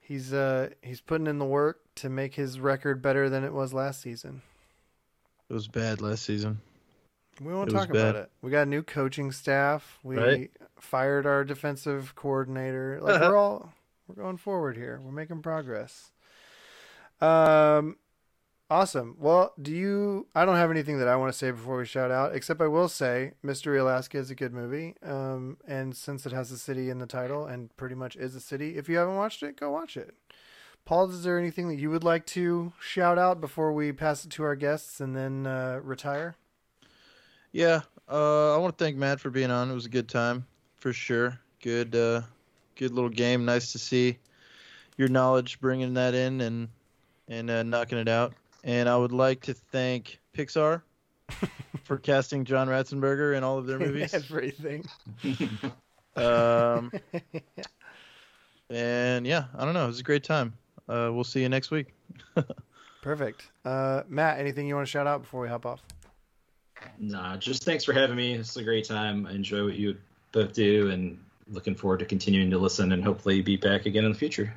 [0.00, 3.72] he's uh he's putting in the work to make his record better than it was
[3.72, 4.42] last season.
[5.48, 6.60] It was bad last season.
[7.40, 8.30] We won't It talk about it.
[8.42, 9.98] We got a new coaching staff.
[10.02, 10.50] We Right.
[10.78, 12.98] fired our defensive coordinator.
[13.02, 13.72] Like we're all
[14.08, 15.00] we're going forward here.
[15.02, 16.10] We're making progress.
[17.20, 17.96] Um
[18.70, 19.16] awesome.
[19.18, 22.10] Well, do you I don't have anything that I want to say before we shout
[22.10, 24.94] out, except I will say Mystery Alaska is a good movie.
[25.02, 28.40] Um and since it has a city in the title and pretty much is a
[28.40, 30.14] city, if you haven't watched it, go watch it.
[30.84, 34.30] Paul, is there anything that you would like to shout out before we pass it
[34.32, 36.36] to our guests and then uh, retire?
[37.52, 39.70] Yeah, uh, I want to thank Matt for being on.
[39.70, 40.44] It was a good time,
[40.76, 41.38] for sure.
[41.62, 42.22] Good, uh,
[42.76, 43.46] good little game.
[43.46, 44.18] Nice to see
[44.98, 46.68] your knowledge, bringing that in and
[47.28, 48.34] and uh, knocking it out.
[48.62, 50.82] And I would like to thank Pixar
[51.84, 54.14] for casting John Ratzenberger in all of their movies.
[54.14, 54.84] Everything.
[56.16, 56.92] um,
[58.70, 59.84] and yeah, I don't know.
[59.84, 60.54] It was a great time.
[60.88, 61.94] Uh, we'll see you next week.
[63.02, 63.50] Perfect.
[63.64, 65.82] Uh, Matt, anything you want to shout out before we hop off?
[66.98, 68.34] Nah, just thanks for having me.
[68.34, 69.26] It's a great time.
[69.26, 69.96] I enjoy what you
[70.32, 71.18] both do, and
[71.48, 74.54] looking forward to continuing to listen and hopefully be back again in the future.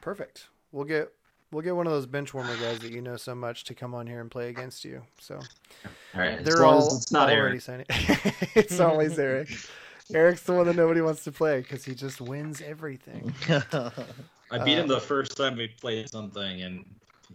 [0.00, 0.46] Perfect.
[0.72, 1.12] We'll get
[1.52, 3.94] we'll get one of those bench warmer guys that you know so much to come
[3.94, 5.02] on here and play against you.
[5.18, 5.36] So
[6.14, 7.60] All right, they're long all as it's not already Eric.
[7.60, 7.86] signing.
[8.54, 9.48] it's always Eric.
[10.12, 13.32] Eric's the one that nobody wants to play because he just wins everything.
[14.50, 16.84] I beat Uh, him the first time we played something, and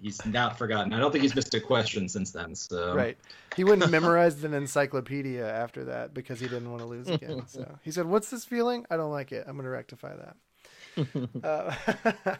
[0.02, 0.92] he's not forgotten.
[0.94, 2.54] I don't think he's missed a question since then.
[2.56, 3.18] So Right.
[3.56, 7.44] He wouldn't memorize an encyclopedia after that because he didn't want to lose again.
[7.48, 8.86] So he said, "What's this feeling?
[8.90, 9.46] I don't like it.
[9.48, 10.36] I'm going to rectify that."
[11.44, 12.36] uh,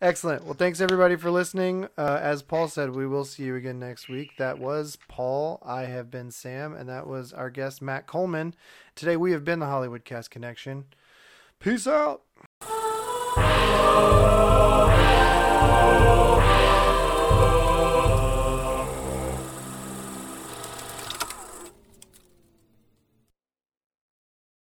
[0.00, 0.44] Excellent.
[0.44, 1.88] Well, thanks everybody for listening.
[1.96, 4.32] Uh, as Paul said, we will see you again next week.
[4.36, 5.62] That was Paul.
[5.64, 8.54] I have been Sam, and that was our guest Matt Coleman.
[8.94, 10.84] Today we have been the Hollywood Cast Connection.
[11.60, 12.22] Peace out.